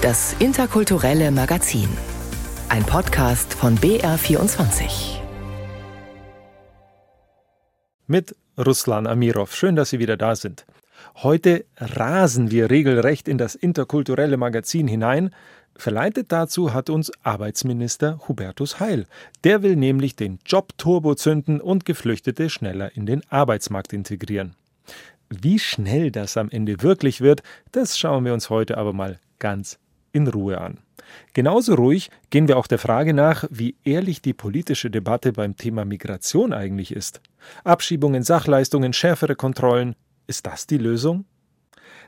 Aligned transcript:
Das 0.00 0.32
interkulturelle 0.34 1.32
Magazin. 1.32 1.88
Ein 2.68 2.84
Podcast 2.84 3.52
von 3.52 3.76
BR24. 3.78 5.18
Mit 8.06 8.36
Ruslan 8.56 9.08
Amirov. 9.08 9.56
Schön, 9.56 9.74
dass 9.74 9.90
Sie 9.90 9.98
wieder 9.98 10.16
da 10.16 10.36
sind. 10.36 10.66
Heute 11.16 11.64
rasen 11.78 12.52
wir 12.52 12.70
regelrecht 12.70 13.26
in 13.26 13.38
das 13.38 13.56
interkulturelle 13.56 14.36
Magazin 14.36 14.86
hinein. 14.86 15.34
Verleitet 15.74 16.30
dazu 16.30 16.72
hat 16.72 16.90
uns 16.90 17.10
Arbeitsminister 17.24 18.20
Hubertus 18.28 18.78
Heil. 18.78 19.06
Der 19.42 19.64
will 19.64 19.74
nämlich 19.74 20.14
den 20.14 20.38
Job 20.46 20.78
turbo 20.78 21.16
zünden 21.16 21.60
und 21.60 21.84
Geflüchtete 21.84 22.50
schneller 22.50 22.94
in 22.96 23.04
den 23.04 23.22
Arbeitsmarkt 23.30 23.92
integrieren. 23.92 24.54
Wie 25.28 25.58
schnell 25.58 26.12
das 26.12 26.36
am 26.36 26.50
Ende 26.50 26.82
wirklich 26.82 27.20
wird, 27.20 27.42
das 27.72 27.98
schauen 27.98 28.24
wir 28.24 28.32
uns 28.32 28.48
heute 28.48 28.78
aber 28.78 28.92
mal 28.92 29.18
ganz 29.40 29.80
in 30.12 30.26
Ruhe 30.26 30.58
an. 30.58 30.78
Genauso 31.32 31.74
ruhig 31.74 32.10
gehen 32.30 32.48
wir 32.48 32.56
auch 32.56 32.66
der 32.66 32.78
Frage 32.78 33.14
nach, 33.14 33.44
wie 33.50 33.76
ehrlich 33.84 34.20
die 34.20 34.34
politische 34.34 34.90
Debatte 34.90 35.32
beim 35.32 35.56
Thema 35.56 35.84
Migration 35.84 36.52
eigentlich 36.52 36.94
ist. 36.94 37.20
Abschiebungen, 37.64 38.22
Sachleistungen, 38.22 38.92
schärfere 38.92 39.34
Kontrollen, 39.34 39.94
ist 40.26 40.46
das 40.46 40.66
die 40.66 40.78
Lösung? 40.78 41.24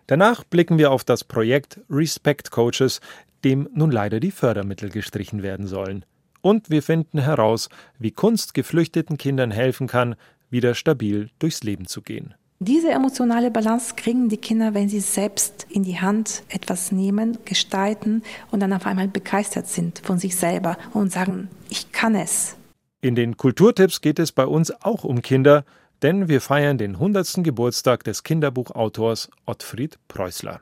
Danach 0.06 0.44
blicken 0.44 0.78
wir 0.78 0.90
auf 0.90 1.04
das 1.04 1.24
Projekt 1.24 1.80
Respect 1.88 2.50
Coaches, 2.50 3.00
dem 3.44 3.68
nun 3.74 3.90
leider 3.90 4.20
die 4.20 4.30
Fördermittel 4.30 4.90
gestrichen 4.90 5.42
werden 5.42 5.66
sollen. 5.66 6.04
Und 6.42 6.70
wir 6.70 6.82
finden 6.82 7.18
heraus, 7.18 7.68
wie 7.98 8.10
Kunst 8.10 8.54
geflüchteten 8.54 9.18
Kindern 9.18 9.50
helfen 9.50 9.86
kann, 9.86 10.16
wieder 10.50 10.74
stabil 10.74 11.30
durchs 11.38 11.62
Leben 11.62 11.86
zu 11.86 12.02
gehen. 12.02 12.34
Diese 12.62 12.90
emotionale 12.90 13.50
Balance 13.50 13.94
kriegen 13.96 14.28
die 14.28 14.36
Kinder, 14.36 14.74
wenn 14.74 14.90
sie 14.90 15.00
selbst 15.00 15.66
in 15.70 15.82
die 15.82 15.98
Hand 15.98 16.42
etwas 16.50 16.92
nehmen, 16.92 17.38
gestalten 17.46 18.22
und 18.50 18.60
dann 18.60 18.74
auf 18.74 18.84
einmal 18.84 19.08
begeistert 19.08 19.66
sind 19.66 20.00
von 20.00 20.18
sich 20.18 20.36
selber 20.36 20.76
und 20.92 21.10
sagen, 21.10 21.48
ich 21.70 21.90
kann 21.90 22.14
es. 22.14 22.56
In 23.00 23.14
den 23.14 23.38
Kulturtipps 23.38 24.02
geht 24.02 24.18
es 24.18 24.30
bei 24.30 24.44
uns 24.44 24.70
auch 24.82 25.04
um 25.04 25.22
Kinder, 25.22 25.64
denn 26.02 26.28
wir 26.28 26.42
feiern 26.42 26.76
den 26.76 26.96
100. 26.96 27.42
Geburtstag 27.42 28.04
des 28.04 28.24
Kinderbuchautors 28.24 29.30
Ottfried 29.46 29.98
Preußler. 30.08 30.60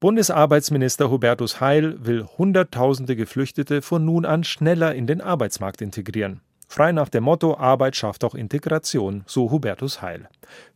Bundesarbeitsminister 0.00 1.10
Hubertus 1.10 1.60
Heil 1.60 2.02
will 2.02 2.24
Hunderttausende 2.38 3.14
Geflüchtete 3.14 3.82
von 3.82 4.06
nun 4.06 4.24
an 4.24 4.42
schneller 4.42 4.94
in 4.94 5.06
den 5.06 5.20
Arbeitsmarkt 5.20 5.82
integrieren. 5.82 6.40
Frei 6.72 6.92
nach 6.92 7.08
dem 7.08 7.24
Motto 7.24 7.56
Arbeit 7.56 7.96
schafft 7.96 8.22
auch 8.22 8.36
Integration, 8.36 9.24
so 9.26 9.50
Hubertus 9.50 10.02
Heil. 10.02 10.28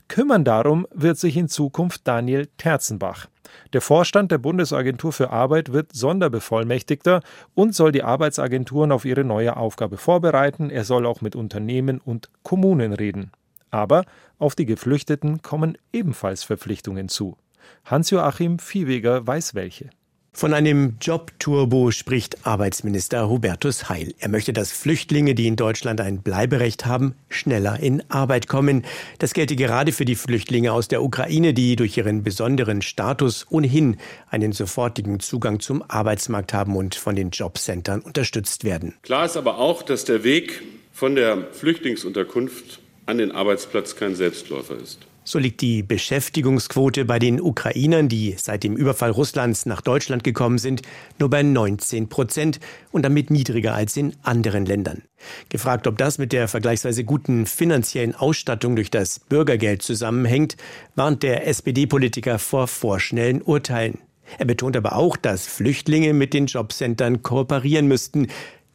Kümmern 0.09 0.45
darum 0.45 0.87
wird 0.93 1.19
sich 1.19 1.37
in 1.37 1.49
Zukunft 1.49 2.07
Daniel 2.07 2.49
Terzenbach. 2.59 3.27
Der 3.73 3.81
Vorstand 3.81 4.31
der 4.31 4.39
Bundesagentur 4.39 5.13
für 5.13 5.31
Arbeit 5.31 5.73
wird 5.73 5.93
Sonderbevollmächtigter 5.93 7.23
und 7.55 7.75
soll 7.75 7.93
die 7.93 8.03
Arbeitsagenturen 8.03 8.93
auf 8.93 9.05
ihre 9.05 9.25
neue 9.25 9.57
Aufgabe 9.57 9.97
vorbereiten. 9.97 10.71
Er 10.71 10.85
soll 10.85 11.07
auch 11.07 11.21
mit 11.21 11.37
Unternehmen 11.37 12.01
und 12.01 12.31
Kommunen 12.43 12.93
reden. 12.93 13.33
Aber 13.71 14.05
auf 14.39 14.55
die 14.55 14.67
Geflüchteten 14.67 15.43
kommen 15.43 15.79
ebenfalls 15.93 16.45
Verpflichtungen 16.45 17.09
zu. 17.09 17.37
Hans-Joachim 17.85 18.59
Viehweger 18.59 19.27
weiß 19.27 19.55
welche. 19.55 19.91
Von 20.37 20.53
einem 20.53 20.97
Jobturbo 21.01 21.93
spricht 21.93 22.45
Arbeitsminister 22.45 23.31
Hubertus 23.31 23.89
Heil. 23.89 24.15
Er 24.19 24.29
möchte, 24.29 24.53
dass 24.53 24.73
Flüchtlinge, 24.73 25.37
die 25.37 25.47
in 25.47 25.55
Deutschland 25.55 26.01
ein 26.01 26.23
Bleiberecht 26.23 26.87
haben, 26.87 27.15
schneller 27.29 27.79
in 27.79 28.03
Arbeit 28.11 28.49
kommen. 28.49 28.85
Das 29.21 29.33
gelte 29.33 29.55
gerade 29.55 29.93
für 29.93 30.05
die 30.05 30.17
Flüchtlinge 30.17 30.73
aus 30.73 30.89
der 30.89 31.05
Ukraine, 31.05 31.55
die 31.55 31.77
durch 31.77 31.97
ihren 31.97 32.25
besonderen 32.25 32.83
Status 32.83 33.47
ohnehin 33.49 33.97
einen 34.29 34.51
sofortigen 34.51 35.21
Zugang 35.21 35.61
zum 35.61 35.85
Arbeitsmarkt 35.87 36.53
haben 36.53 36.75
und 36.75 36.97
von 36.97 37.15
den 37.15 37.31
Jobcentern 37.31 38.01
unterstützt 38.01 38.65
werden. 38.65 38.95
Klar 39.03 39.27
ist 39.27 39.37
aber 39.37 39.59
auch, 39.59 39.85
dass 39.85 40.05
der 40.05 40.25
Weg 40.25 40.63
von 40.91 41.15
der 41.15 41.47
Flüchtlingsunterkunft 41.53 42.81
an 43.07 43.19
den 43.19 43.31
Arbeitsplatz 43.31 43.95
kein 43.95 44.17
Selbstläufer 44.17 44.77
ist. 44.83 45.07
So 45.27 45.39
liegt 45.39 45.63
die 45.63 45.83
Beschäftigungsquote 45.83 47.07
bei 47.07 47.19
den 47.19 47.41
Ukrainern, 47.41 48.11
die 48.11 48.35
seit 48.37 48.63
dem 48.63 48.77
Überfall 48.77 49.11
Russlands 49.11 49.65
nach 49.65 49.81
Deutschland 49.81 50.23
gekommen 50.23 50.59
sind, 50.59 50.83
nur 51.19 51.31
bei 51.31 51.43
19 51.43 52.11
Prozent 52.11 52.61
und 52.93 53.05
damit 53.07 53.31
niedriger 53.31 53.75
als 53.75 53.97
in 53.97 54.15
anderen 54.23 54.67
Ländern. 54.67 55.03
Gefragt, 55.49 55.87
ob 55.87 55.97
das 55.97 56.19
mit 56.19 56.33
der 56.33 56.47
vergleichsweise 56.47 57.05
guten 57.05 57.47
finanziellen 57.47 58.15
Ausstattung 58.15 58.77
durch 58.77 58.91
das 58.91 59.19
Bürgergeld 59.19 59.81
zusammenhängt, 59.81 60.59
warnt 60.95 61.23
der 61.23 61.47
SPD-Politiker 61.47 62.39
vor 62.39 62.69
vorschnellen 62.69 63.41
Urteilen. 63.41 64.01
Er 64.39 64.47
betont 64.47 64.77
aber 64.77 64.97
auch, 64.97 65.17
dass 65.17 65.47
Flüchtlinge 65.47 66.13
mit 66.13 66.35
den 66.35 66.47
Jobcentern 66.47 67.23
kooperieren 67.23 67.87
müssten, 67.87 68.29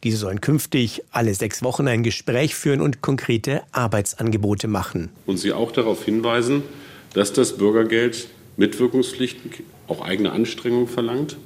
diese 0.04 0.16
sollen 0.16 0.40
künftig 0.40 1.02
alle 1.10 1.34
sechs 1.34 1.62
Wochen 1.62 1.88
ein 1.88 2.02
Gespräch 2.02 2.54
führen 2.54 2.80
und 2.80 3.02
konkrete 3.02 3.62
Arbeitsangebote 3.72 4.68
machen. 4.68 5.10
Und 5.26 5.38
Sie 5.38 5.52
auch 5.52 5.72
darauf 5.72 6.04
hinweisen, 6.04 6.62
dass 7.14 7.32
das 7.32 7.56
Bürgergeld 7.56 8.28
Mitwirkungspflichten, 8.56 9.50
auch 9.88 10.02
eigene 10.02 10.32
Anstrengungen 10.32 10.86
verlangt 10.86 11.36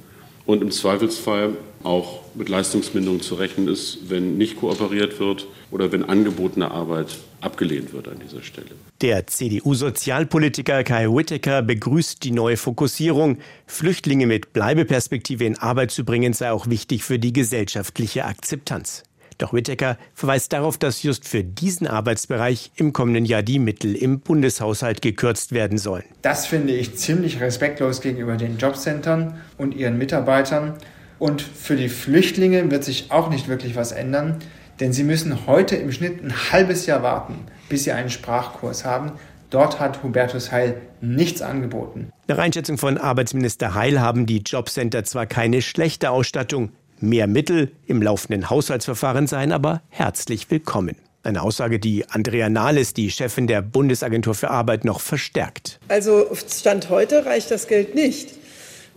und 0.45 0.61
im 0.61 0.71
Zweifelsfall 0.71 1.57
auch 1.85 2.21
mit 2.33 2.49
Leistungsminderung 2.49 3.21
zu 3.21 3.35
rechnen 3.35 3.67
ist, 3.67 4.09
wenn 4.09 4.37
nicht 4.37 4.57
kooperiert 4.57 5.19
wird 5.19 5.47
oder 5.71 5.91
wenn 5.91 6.03
angebotene 6.03 6.71
Arbeit 6.71 7.17
abgelehnt 7.41 7.93
wird 7.93 8.07
an 8.07 8.19
dieser 8.19 8.41
Stelle. 8.41 8.71
Der 9.01 9.27
CDU-Sozialpolitiker 9.27 10.83
Kai 10.83 11.07
Whittaker 11.07 11.61
begrüßt 11.61 12.23
die 12.23 12.31
neue 12.31 12.57
Fokussierung. 12.57 13.37
Flüchtlinge 13.67 14.25
mit 14.25 14.53
Bleibeperspektive 14.53 15.45
in 15.45 15.57
Arbeit 15.57 15.91
zu 15.91 16.03
bringen, 16.03 16.33
sei 16.33 16.51
auch 16.51 16.67
wichtig 16.67 17.03
für 17.03 17.19
die 17.19 17.33
gesellschaftliche 17.33 18.25
Akzeptanz. 18.25 19.03
Doch 19.37 19.53
Whittaker 19.53 19.97
verweist 20.13 20.53
darauf, 20.53 20.77
dass 20.77 21.03
just 21.03 21.27
für 21.27 21.43
diesen 21.43 21.87
Arbeitsbereich 21.87 22.71
im 22.77 22.93
kommenden 22.93 23.25
Jahr 23.25 23.43
die 23.43 23.59
Mittel 23.59 23.95
im 23.95 24.21
Bundeshaushalt 24.21 25.01
gekürzt 25.01 25.51
werden 25.51 25.77
sollen. 25.77 26.05
Das 26.21 26.47
finde 26.47 26.73
ich 26.73 26.95
ziemlich 26.95 27.41
respektlos 27.41 27.99
gegenüber 27.99 28.37
den 28.37 28.57
Jobcentern 28.57 29.39
und 29.57 29.75
ihren 29.75 29.97
Mitarbeitern. 29.97 30.75
Und 31.19 31.41
für 31.41 31.75
die 31.75 31.89
Flüchtlinge 31.89 32.69
wird 32.71 32.83
sich 32.83 33.11
auch 33.11 33.29
nicht 33.29 33.47
wirklich 33.47 33.75
was 33.75 33.91
ändern, 33.91 34.39
denn 34.79 34.91
sie 34.91 35.03
müssen 35.03 35.47
heute 35.47 35.75
im 35.75 35.91
Schnitt 35.91 36.23
ein 36.23 36.33
halbes 36.51 36.85
Jahr 36.85 37.03
warten, 37.03 37.35
bis 37.69 37.85
sie 37.85 37.91
einen 37.91 38.09
Sprachkurs 38.09 38.83
haben. 38.83 39.13
Dort 39.49 39.79
hat 39.79 40.03
Hubertus 40.03 40.51
Heil 40.51 40.81
nichts 40.99 41.41
angeboten. 41.41 42.09
Nach 42.27 42.37
Einschätzung 42.37 42.77
von 42.77 42.97
Arbeitsminister 42.97 43.73
Heil 43.73 44.01
haben 44.01 44.25
die 44.25 44.39
Jobcenter 44.39 45.03
zwar 45.03 45.27
keine 45.27 45.61
schlechte 45.61 46.09
Ausstattung, 46.09 46.71
mehr 46.99 47.27
Mittel 47.27 47.71
im 47.85 48.01
laufenden 48.01 48.49
Haushaltsverfahren 48.49 49.27
seien 49.27 49.51
aber 49.51 49.81
herzlich 49.89 50.49
willkommen. 50.49 50.95
Eine 51.23 51.41
Aussage, 51.41 51.79
die 51.79 52.07
Andrea 52.07 52.49
Nahles, 52.49 52.93
die 52.93 53.09
Chefin 53.09 53.47
der 53.47 53.61
Bundesagentur 53.61 54.35
für 54.35 54.51
Arbeit, 54.51 54.85
noch 54.85 54.99
verstärkt. 54.99 55.79
Also 55.87 56.27
Stand 56.47 56.89
heute 56.89 57.25
reicht 57.25 57.49
das 57.49 57.67
Geld 57.67 57.95
nicht. 57.95 58.29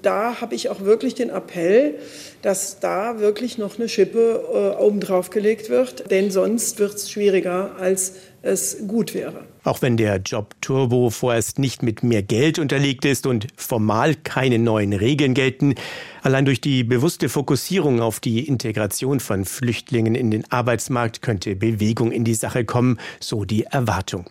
Da 0.02 0.40
habe 0.40 0.54
ich 0.54 0.68
auch 0.68 0.82
wirklich 0.82 1.14
den 1.14 1.30
Appell, 1.30 1.98
dass 2.42 2.78
da 2.80 3.18
wirklich 3.18 3.58
noch 3.58 3.78
eine 3.78 3.88
Schippe 3.88 4.74
äh, 4.78 4.82
obendrauf 4.82 5.30
gelegt 5.30 5.70
wird, 5.70 6.10
denn 6.10 6.30
sonst 6.30 6.78
wird 6.78 6.94
es 6.94 7.10
schwieriger, 7.10 7.76
als 7.78 8.14
es 8.42 8.86
gut 8.86 9.14
wäre. 9.14 9.44
Auch 9.64 9.82
wenn 9.82 9.96
der 9.96 10.16
Job 10.16 10.54
Turbo 10.60 11.10
vorerst 11.10 11.58
nicht 11.58 11.82
mit 11.82 12.02
mehr 12.02 12.22
Geld 12.22 12.58
unterlegt 12.58 13.04
ist 13.04 13.26
und 13.26 13.48
formal 13.56 14.14
keine 14.14 14.58
neuen 14.58 14.92
Regeln 14.92 15.34
gelten, 15.34 15.74
allein 16.22 16.44
durch 16.44 16.60
die 16.60 16.84
bewusste 16.84 17.28
Fokussierung 17.28 18.00
auf 18.00 18.20
die 18.20 18.46
Integration 18.46 19.20
von 19.20 19.44
Flüchtlingen 19.44 20.14
in 20.14 20.30
den 20.30 20.50
Arbeitsmarkt 20.50 21.22
könnte 21.22 21.56
Bewegung 21.56 22.12
in 22.12 22.24
die 22.24 22.34
Sache 22.34 22.64
kommen, 22.64 22.98
so 23.20 23.44
die 23.44 23.64
Erwartung. 23.64 24.26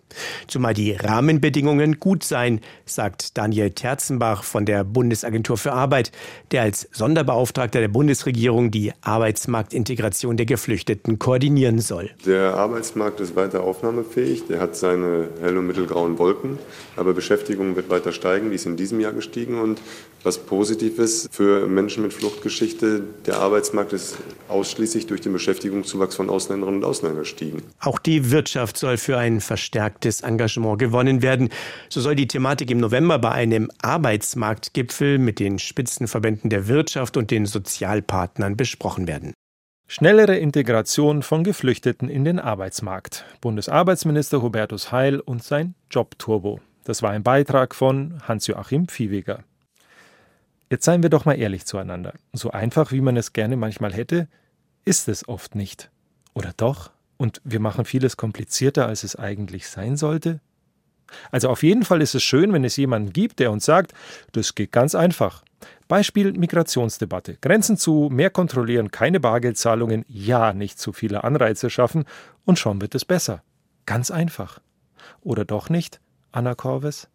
Zumal 0.46 0.74
die 0.74 0.92
Rahmenbedingungen 0.92 1.98
gut 1.98 2.24
seien, 2.24 2.60
sagt 2.84 3.36
Daniel 3.36 3.70
Terzenbach 3.70 4.44
von 4.44 4.64
der 4.64 4.84
Bundesagentur 4.84 5.56
für 5.58 5.72
Arbeit, 5.72 6.12
der 6.52 6.62
als 6.62 6.88
Sonderbeauftragter 6.92 7.80
der 7.80 7.88
Bundesregierung 7.88 8.70
die 8.70 8.92
Arbeitsmarktintegration 9.02 10.36
der 10.36 10.46
Geflüchteten 10.46 11.18
koordinieren 11.18 11.80
soll. 11.80 12.10
Der 12.26 12.54
Arbeitsmarkt 12.54 13.20
ist 13.20 13.36
weiter 13.36 13.62
aufnahmefähig, 13.62 14.46
der 14.46 14.60
hat 14.60 14.76
seine 14.76 15.17
hell- 15.40 15.58
und 15.58 15.66
mittelgrauen 15.66 16.18
Wolken, 16.18 16.58
aber 16.96 17.14
Beschäftigung 17.14 17.76
wird 17.76 17.90
weiter 17.90 18.12
steigen, 18.12 18.50
die 18.50 18.56
ist 18.56 18.66
in 18.66 18.76
diesem 18.76 19.00
Jahr 19.00 19.12
gestiegen 19.12 19.60
und 19.60 19.80
was 20.24 20.38
positiv 20.38 20.98
ist 20.98 21.28
für 21.32 21.68
Menschen 21.68 22.02
mit 22.02 22.12
Fluchtgeschichte, 22.12 23.02
der 23.26 23.36
Arbeitsmarkt 23.38 23.92
ist 23.92 24.16
ausschließlich 24.48 25.06
durch 25.06 25.20
den 25.20 25.32
Beschäftigungszuwachs 25.32 26.16
von 26.16 26.28
Ausländerinnen 26.28 26.80
und 26.80 26.84
Ausländern 26.84 27.20
gestiegen. 27.20 27.62
Auch 27.80 27.98
die 27.98 28.30
Wirtschaft 28.30 28.76
soll 28.76 28.96
für 28.96 29.16
ein 29.16 29.40
verstärktes 29.40 30.22
Engagement 30.22 30.78
gewonnen 30.78 31.22
werden. 31.22 31.50
So 31.88 32.00
soll 32.00 32.16
die 32.16 32.26
Thematik 32.26 32.70
im 32.70 32.78
November 32.78 33.18
bei 33.18 33.30
einem 33.30 33.70
Arbeitsmarktgipfel 33.80 35.18
mit 35.18 35.38
den 35.38 35.58
Spitzenverbänden 35.58 36.50
der 36.50 36.66
Wirtschaft 36.66 37.16
und 37.16 37.30
den 37.30 37.46
Sozialpartnern 37.46 38.56
besprochen 38.56 39.06
werden. 39.06 39.34
Schnellere 39.90 40.36
Integration 40.36 41.22
von 41.22 41.44
Geflüchteten 41.44 42.10
in 42.10 42.22
den 42.22 42.38
Arbeitsmarkt. 42.38 43.24
Bundesarbeitsminister 43.40 44.42
Hubertus 44.42 44.92
Heil 44.92 45.18
und 45.18 45.42
sein 45.42 45.74
Jobturbo. 45.90 46.60
Das 46.84 47.02
war 47.02 47.12
ein 47.12 47.22
Beitrag 47.22 47.74
von 47.74 48.18
Hans-Joachim 48.28 48.88
Viehweger. 48.88 49.44
Jetzt 50.68 50.84
seien 50.84 51.02
wir 51.02 51.08
doch 51.08 51.24
mal 51.24 51.38
ehrlich 51.38 51.64
zueinander. 51.64 52.12
So 52.34 52.50
einfach, 52.50 52.92
wie 52.92 53.00
man 53.00 53.16
es 53.16 53.32
gerne 53.32 53.56
manchmal 53.56 53.94
hätte, 53.94 54.28
ist 54.84 55.08
es 55.08 55.26
oft 55.26 55.54
nicht. 55.54 55.90
Oder 56.34 56.52
doch? 56.54 56.90
Und 57.16 57.40
wir 57.44 57.58
machen 57.58 57.86
vieles 57.86 58.18
komplizierter, 58.18 58.86
als 58.86 59.04
es 59.04 59.16
eigentlich 59.16 59.68
sein 59.68 59.96
sollte? 59.96 60.40
Also 61.30 61.48
auf 61.48 61.62
jeden 61.62 61.86
Fall 61.86 62.02
ist 62.02 62.14
es 62.14 62.22
schön, 62.22 62.52
wenn 62.52 62.64
es 62.64 62.76
jemanden 62.76 63.14
gibt, 63.14 63.38
der 63.38 63.50
uns 63.50 63.64
sagt, 63.64 63.94
das 64.32 64.54
geht 64.54 64.70
ganz 64.70 64.94
einfach. 64.94 65.44
Beispiel 65.88 66.32
Migrationsdebatte. 66.32 67.38
Grenzen 67.40 67.76
zu, 67.76 68.08
mehr 68.12 68.30
kontrollieren, 68.30 68.90
keine 68.90 69.20
Bargeldzahlungen, 69.20 70.04
ja, 70.08 70.52
nicht 70.52 70.78
zu 70.78 70.92
viele 70.92 71.24
Anreize 71.24 71.70
schaffen 71.70 72.04
und 72.44 72.58
schon 72.58 72.80
wird 72.80 72.94
es 72.94 73.04
besser. 73.04 73.42
Ganz 73.86 74.10
einfach. 74.10 74.60
Oder 75.22 75.44
doch 75.44 75.70
nicht, 75.70 76.00
Anna 76.32 76.54
Korves? 76.54 77.08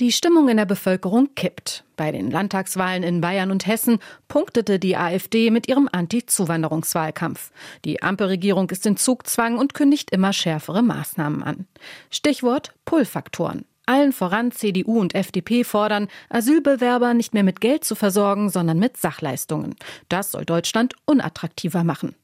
Die 0.00 0.12
Stimmung 0.12 0.48
in 0.48 0.56
der 0.56 0.64
Bevölkerung 0.64 1.34
kippt. 1.34 1.84
Bei 1.96 2.10
den 2.10 2.30
Landtagswahlen 2.30 3.02
in 3.02 3.20
Bayern 3.20 3.50
und 3.50 3.66
Hessen 3.66 3.98
punktete 4.28 4.78
die 4.78 4.96
AfD 4.96 5.50
mit 5.50 5.68
ihrem 5.68 5.90
Anti-Zuwanderungswahlkampf. 5.92 7.50
Die 7.84 8.02
Ampelregierung 8.02 8.70
ist 8.70 8.86
in 8.86 8.96
Zugzwang 8.96 9.58
und 9.58 9.74
kündigt 9.74 10.10
immer 10.10 10.32
schärfere 10.32 10.82
Maßnahmen 10.82 11.42
an. 11.42 11.66
Stichwort 12.08 12.72
Pull-Faktoren. 12.86 13.66
Allen 13.90 14.12
voran 14.12 14.52
CDU 14.52 15.00
und 15.00 15.16
FDP 15.16 15.64
fordern, 15.64 16.06
Asylbewerber 16.28 17.12
nicht 17.12 17.34
mehr 17.34 17.42
mit 17.42 17.60
Geld 17.60 17.82
zu 17.82 17.96
versorgen, 17.96 18.48
sondern 18.48 18.78
mit 18.78 18.96
Sachleistungen. 18.96 19.74
Das 20.08 20.30
soll 20.30 20.44
Deutschland 20.44 20.94
unattraktiver 21.06 21.82
machen. 21.82 22.14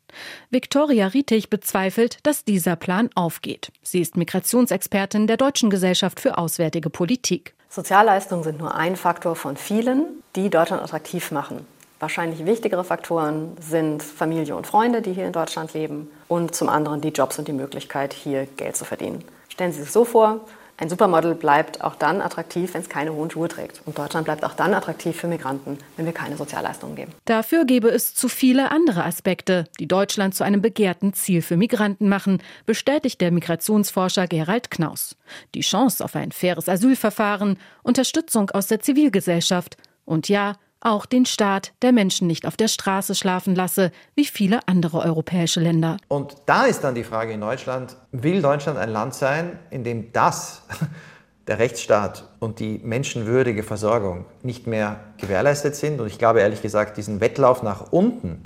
Viktoria 0.50 1.08
Rietig 1.08 1.50
bezweifelt, 1.50 2.18
dass 2.22 2.44
dieser 2.44 2.76
Plan 2.76 3.10
aufgeht. 3.16 3.72
Sie 3.82 4.00
ist 4.00 4.16
Migrationsexpertin 4.16 5.26
der 5.26 5.38
Deutschen 5.38 5.68
Gesellschaft 5.68 6.20
für 6.20 6.38
Auswärtige 6.38 6.88
Politik. 6.88 7.56
Sozialleistungen 7.68 8.44
sind 8.44 8.60
nur 8.60 8.76
ein 8.76 8.94
Faktor 8.94 9.34
von 9.34 9.56
vielen, 9.56 10.04
die 10.36 10.50
Deutschland 10.50 10.84
attraktiv 10.84 11.32
machen. 11.32 11.66
Wahrscheinlich 11.98 12.46
wichtigere 12.46 12.84
Faktoren 12.84 13.56
sind 13.58 14.04
Familie 14.04 14.54
und 14.54 14.68
Freunde, 14.68 15.02
die 15.02 15.14
hier 15.14 15.26
in 15.26 15.32
Deutschland 15.32 15.74
leben 15.74 16.12
und 16.28 16.54
zum 16.54 16.68
anderen 16.68 17.00
die 17.00 17.08
Jobs 17.08 17.40
und 17.40 17.48
die 17.48 17.52
Möglichkeit, 17.52 18.12
hier 18.12 18.46
Geld 18.56 18.76
zu 18.76 18.84
verdienen. 18.84 19.24
Stellen 19.48 19.72
Sie 19.72 19.82
sich 19.82 19.90
so 19.90 20.04
vor, 20.04 20.46
ein 20.78 20.88
Supermodel 20.90 21.34
bleibt 21.34 21.82
auch 21.82 21.94
dann 21.94 22.20
attraktiv, 22.20 22.74
wenn 22.74 22.82
es 22.82 22.88
keine 22.88 23.14
hohen 23.14 23.30
Schuhe 23.30 23.48
trägt. 23.48 23.80
Und 23.86 23.98
Deutschland 23.98 24.26
bleibt 24.26 24.44
auch 24.44 24.54
dann 24.54 24.74
attraktiv 24.74 25.16
für 25.16 25.26
Migranten, 25.26 25.78
wenn 25.96 26.04
wir 26.04 26.12
keine 26.12 26.36
Sozialleistungen 26.36 26.96
geben. 26.96 27.12
Dafür 27.24 27.64
gäbe 27.64 27.88
es 27.88 28.14
zu 28.14 28.28
viele 28.28 28.70
andere 28.70 29.04
Aspekte, 29.04 29.64
die 29.80 29.88
Deutschland 29.88 30.34
zu 30.34 30.44
einem 30.44 30.60
begehrten 30.60 31.14
Ziel 31.14 31.40
für 31.40 31.56
Migranten 31.56 32.08
machen, 32.08 32.42
bestätigt 32.66 33.20
der 33.20 33.30
Migrationsforscher 33.30 34.26
Gerald 34.26 34.70
Knaus. 34.70 35.16
Die 35.54 35.60
Chance 35.60 36.04
auf 36.04 36.14
ein 36.14 36.32
faires 36.32 36.68
Asylverfahren, 36.68 37.58
Unterstützung 37.82 38.50
aus 38.50 38.66
der 38.66 38.80
Zivilgesellschaft 38.80 39.76
und 40.04 40.28
ja, 40.28 40.56
auch 40.80 41.06
den 41.06 41.26
Staat, 41.26 41.72
der 41.82 41.92
Menschen 41.92 42.26
nicht 42.26 42.46
auf 42.46 42.56
der 42.56 42.68
Straße 42.68 43.14
schlafen 43.14 43.54
lasse, 43.54 43.92
wie 44.14 44.24
viele 44.24 44.60
andere 44.66 45.00
europäische 45.00 45.60
Länder. 45.60 45.96
Und 46.08 46.36
da 46.46 46.64
ist 46.64 46.82
dann 46.84 46.94
die 46.94 47.04
Frage 47.04 47.32
in 47.32 47.40
Deutschland, 47.40 47.96
will 48.12 48.42
Deutschland 48.42 48.78
ein 48.78 48.90
Land 48.90 49.14
sein, 49.14 49.58
in 49.70 49.84
dem 49.84 50.12
das, 50.12 50.62
der 51.46 51.58
Rechtsstaat 51.58 52.28
und 52.40 52.58
die 52.58 52.80
menschenwürdige 52.82 53.62
Versorgung 53.62 54.26
nicht 54.42 54.66
mehr 54.66 55.00
gewährleistet 55.18 55.76
sind? 55.76 56.00
Und 56.00 56.08
ich 56.08 56.18
glaube 56.18 56.40
ehrlich 56.40 56.62
gesagt, 56.62 56.96
diesen 56.96 57.20
Wettlauf 57.20 57.62
nach 57.62 57.92
unten, 57.92 58.42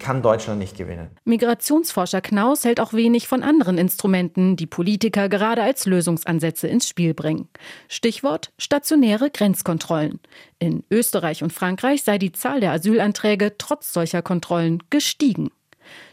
kann 0.00 0.22
Deutschland 0.22 0.58
nicht 0.58 0.76
gewinnen. 0.76 1.10
Migrationsforscher 1.24 2.20
Knaus 2.20 2.64
hält 2.64 2.80
auch 2.80 2.92
wenig 2.92 3.28
von 3.28 3.44
anderen 3.44 3.78
Instrumenten, 3.78 4.56
die 4.56 4.66
Politiker 4.66 5.28
gerade 5.28 5.62
als 5.62 5.86
Lösungsansätze 5.86 6.66
ins 6.66 6.88
Spiel 6.88 7.14
bringen. 7.14 7.48
Stichwort 7.88 8.52
stationäre 8.58 9.30
Grenzkontrollen. 9.30 10.18
In 10.58 10.82
Österreich 10.90 11.44
und 11.44 11.52
Frankreich 11.52 12.02
sei 12.02 12.18
die 12.18 12.32
Zahl 12.32 12.60
der 12.60 12.72
Asylanträge 12.72 13.56
trotz 13.58 13.92
solcher 13.92 14.22
Kontrollen 14.22 14.82
gestiegen. 14.90 15.50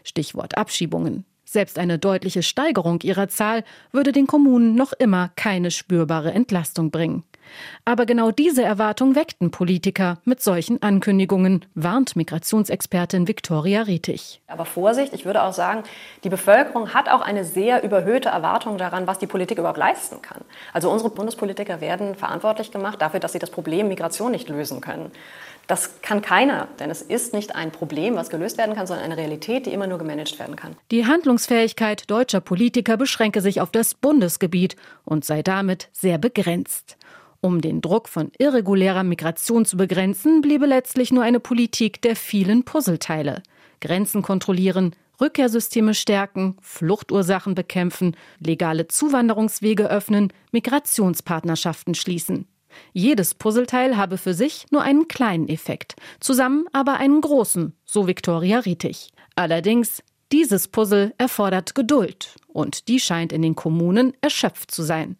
Stichwort 0.04 0.56
Abschiebungen. 0.56 1.24
Selbst 1.44 1.78
eine 1.78 1.98
deutliche 1.98 2.42
Steigerung 2.42 3.00
ihrer 3.02 3.28
Zahl 3.28 3.64
würde 3.90 4.12
den 4.12 4.26
Kommunen 4.26 4.74
noch 4.74 4.92
immer 4.92 5.30
keine 5.34 5.70
spürbare 5.70 6.30
Entlastung 6.32 6.90
bringen. 6.90 7.24
Aber 7.84 8.06
genau 8.06 8.30
diese 8.30 8.62
Erwartung 8.62 9.14
weckten 9.14 9.50
Politiker 9.50 10.18
mit 10.24 10.42
solchen 10.42 10.82
Ankündigungen, 10.82 11.64
warnt 11.74 12.16
Migrationsexpertin 12.16 13.28
Viktoria 13.28 13.82
Rietig. 13.82 14.40
Aber 14.46 14.64
Vorsicht, 14.64 15.12
ich 15.14 15.24
würde 15.24 15.42
auch 15.42 15.52
sagen, 15.52 15.82
die 16.24 16.28
Bevölkerung 16.28 16.94
hat 16.94 17.08
auch 17.08 17.20
eine 17.20 17.44
sehr 17.44 17.82
überhöhte 17.82 18.28
Erwartung 18.28 18.78
daran, 18.78 19.06
was 19.06 19.18
die 19.18 19.26
Politik 19.26 19.58
überhaupt 19.58 19.78
leisten 19.78 20.22
kann. 20.22 20.42
Also 20.72 20.90
unsere 20.90 21.10
Bundespolitiker 21.10 21.80
werden 21.80 22.14
verantwortlich 22.14 22.70
gemacht 22.70 23.00
dafür, 23.00 23.20
dass 23.20 23.32
sie 23.32 23.38
das 23.38 23.50
Problem 23.50 23.88
Migration 23.88 24.30
nicht 24.30 24.48
lösen 24.48 24.80
können. 24.80 25.10
Das 25.68 26.00
kann 26.00 26.22
keiner, 26.22 26.66
denn 26.80 26.90
es 26.90 27.02
ist 27.02 27.34
nicht 27.34 27.54
ein 27.54 27.70
Problem, 27.70 28.16
was 28.16 28.30
gelöst 28.30 28.56
werden 28.56 28.74
kann, 28.74 28.86
sondern 28.86 29.04
eine 29.04 29.18
Realität, 29.18 29.66
die 29.66 29.72
immer 29.74 29.86
nur 29.86 29.98
gemanagt 29.98 30.38
werden 30.38 30.56
kann. 30.56 30.74
Die 30.90 31.04
Handlungsfähigkeit 31.04 32.10
deutscher 32.10 32.40
Politiker 32.40 32.96
beschränke 32.96 33.42
sich 33.42 33.60
auf 33.60 33.70
das 33.70 33.92
Bundesgebiet 33.92 34.76
und 35.04 35.26
sei 35.26 35.42
damit 35.42 35.90
sehr 35.92 36.16
begrenzt. 36.16 36.96
Um 37.40 37.60
den 37.60 37.80
Druck 37.80 38.08
von 38.08 38.32
irregulärer 38.38 39.04
Migration 39.04 39.64
zu 39.64 39.76
begrenzen, 39.76 40.40
bliebe 40.40 40.66
letztlich 40.66 41.12
nur 41.12 41.22
eine 41.22 41.38
Politik 41.38 42.02
der 42.02 42.16
vielen 42.16 42.64
Puzzleteile. 42.64 43.42
Grenzen 43.80 44.22
kontrollieren, 44.22 44.96
Rückkehrsysteme 45.20 45.94
stärken, 45.94 46.56
Fluchtursachen 46.60 47.54
bekämpfen, 47.54 48.16
legale 48.40 48.88
Zuwanderungswege 48.88 49.88
öffnen, 49.88 50.32
Migrationspartnerschaften 50.52 51.94
schließen. 51.94 52.46
Jedes 52.92 53.34
Puzzleteil 53.34 53.96
habe 53.96 54.18
für 54.18 54.34
sich 54.34 54.66
nur 54.70 54.82
einen 54.82 55.08
kleinen 55.08 55.48
Effekt, 55.48 55.96
zusammen 56.20 56.66
aber 56.72 56.94
einen 56.94 57.20
großen, 57.20 57.72
so 57.84 58.06
Viktoria 58.06 58.60
Rietig. 58.60 59.10
Allerdings 59.34 60.02
dieses 60.32 60.68
Puzzle 60.68 61.14
erfordert 61.18 61.74
Geduld 61.74 62.36
und 62.48 62.88
die 62.88 63.00
scheint 63.00 63.32
in 63.32 63.42
den 63.42 63.54
Kommunen 63.54 64.12
erschöpft 64.20 64.70
zu 64.70 64.82
sein. 64.82 65.16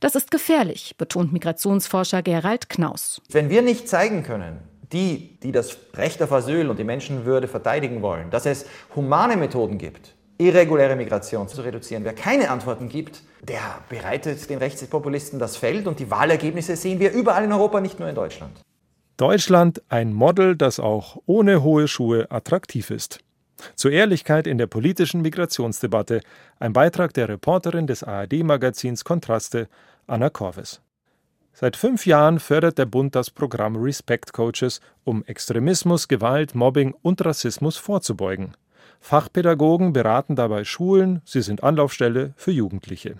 Das 0.00 0.14
ist 0.14 0.30
gefährlich, 0.30 0.94
betont 0.98 1.32
Migrationsforscher 1.32 2.22
Gerald 2.22 2.68
Knaus. 2.68 3.20
Wenn 3.30 3.50
wir 3.50 3.62
nicht 3.62 3.88
zeigen 3.88 4.22
können, 4.22 4.58
die, 4.92 5.38
die 5.42 5.52
das 5.52 5.76
Recht 5.94 6.22
auf 6.22 6.32
Asyl 6.32 6.68
und 6.68 6.78
die 6.78 6.84
Menschenwürde 6.84 7.48
verteidigen 7.48 8.02
wollen, 8.02 8.30
dass 8.30 8.46
es 8.46 8.66
humane 8.94 9.36
Methoden 9.36 9.78
gibt, 9.78 10.14
irreguläre 10.38 10.96
Migration 10.96 11.48
zu 11.48 11.62
reduzieren. 11.62 12.04
Wer 12.04 12.14
keine 12.14 12.50
Antworten 12.50 12.88
gibt, 12.88 13.22
der 13.42 13.60
bereitet 13.88 14.48
den 14.50 14.58
Rechtspopulisten 14.58 15.38
das 15.38 15.56
Feld 15.56 15.86
und 15.86 15.98
die 15.98 16.10
Wahlergebnisse 16.10 16.76
sehen 16.76 17.00
wir 17.00 17.12
überall 17.12 17.44
in 17.44 17.52
Europa, 17.52 17.80
nicht 17.80 17.98
nur 17.98 18.08
in 18.08 18.14
Deutschland. 18.14 18.60
Deutschland 19.16 19.82
ein 19.88 20.12
Model, 20.12 20.56
das 20.56 20.80
auch 20.80 21.16
ohne 21.26 21.62
hohe 21.62 21.86
Schuhe 21.86 22.30
attraktiv 22.30 22.90
ist. 22.90 23.20
Zur 23.74 23.92
Ehrlichkeit 23.92 24.46
in 24.46 24.58
der 24.58 24.66
politischen 24.66 25.22
Migrationsdebatte 25.22 26.20
ein 26.58 26.72
Beitrag 26.72 27.14
der 27.14 27.28
Reporterin 27.28 27.86
des 27.86 28.02
ARD-Magazins 28.02 29.04
Kontraste, 29.04 29.68
Anna 30.06 30.30
Korves. 30.30 30.80
Seit 31.54 31.76
fünf 31.76 32.06
Jahren 32.06 32.40
fördert 32.40 32.78
der 32.78 32.86
Bund 32.86 33.14
das 33.14 33.30
Programm 33.30 33.76
Respect 33.76 34.32
Coaches, 34.32 34.80
um 35.04 35.22
Extremismus, 35.24 36.08
Gewalt, 36.08 36.54
Mobbing 36.54 36.94
und 37.02 37.24
Rassismus 37.24 37.76
vorzubeugen. 37.76 38.56
Fachpädagogen 39.00 39.92
beraten 39.92 40.36
dabei 40.36 40.64
Schulen, 40.64 41.20
sie 41.24 41.42
sind 41.42 41.62
Anlaufstelle 41.62 42.32
für 42.36 42.52
Jugendliche. 42.52 43.16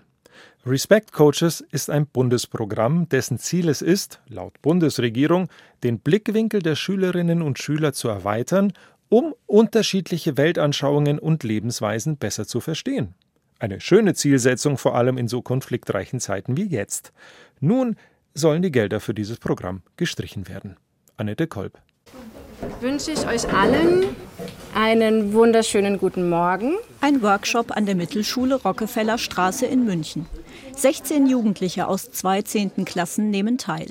Respect 0.64 1.12
Coaches 1.12 1.61
ist 1.72 1.90
ein 1.90 2.06
Bundesprogramm, 2.06 3.08
dessen 3.08 3.38
Ziel 3.38 3.68
es 3.68 3.82
ist, 3.82 4.20
laut 4.28 4.62
Bundesregierung, 4.62 5.49
den 5.82 5.99
Blickwinkel 5.99 6.62
der 6.62 6.76
Schülerinnen 6.76 7.42
und 7.42 7.58
Schüler 7.58 7.92
zu 7.92 8.08
erweitern 8.08 8.72
um 9.12 9.35
unterschiedliche 9.45 10.38
Weltanschauungen 10.38 11.19
und 11.19 11.42
Lebensweisen 11.42 12.16
besser 12.16 12.47
zu 12.47 12.61
verstehen. 12.61 13.12
Eine 13.59 13.78
schöne 13.78 14.14
Zielsetzung, 14.14 14.78
vor 14.78 14.95
allem 14.95 15.19
in 15.19 15.28
so 15.28 15.42
konfliktreichen 15.42 16.19
Zeiten 16.19 16.57
wie 16.57 16.64
jetzt. 16.64 17.12
Nun 17.61 17.97
sollen 18.33 18.62
die 18.62 18.73
Gelder 18.73 19.00
für 19.00 19.12
dieses 19.12 19.37
Programm 19.37 19.83
gestrichen 19.99 20.49
werden. 20.49 20.78
Annette 21.19 21.47
Kolb. 21.47 21.78
Wünsche 22.81 23.11
ich 23.11 23.26
euch 23.26 23.47
allen 23.52 24.04
einen 24.75 25.35
wunderschönen 25.35 25.99
guten 25.99 26.31
Morgen. 26.31 26.76
Ein 27.02 27.21
Workshop 27.21 27.76
an 27.76 27.85
der 27.85 27.97
Mittelschule 27.97 28.54
Rockefeller 28.54 29.19
Straße 29.19 29.66
in 29.66 29.85
München. 29.85 30.25
16 30.75 31.26
Jugendliche 31.26 31.87
aus 31.87 32.11
zwei 32.12 32.40
zehnten 32.40 32.87
Klassen 32.87 33.28
nehmen 33.28 33.59
teil. 33.59 33.88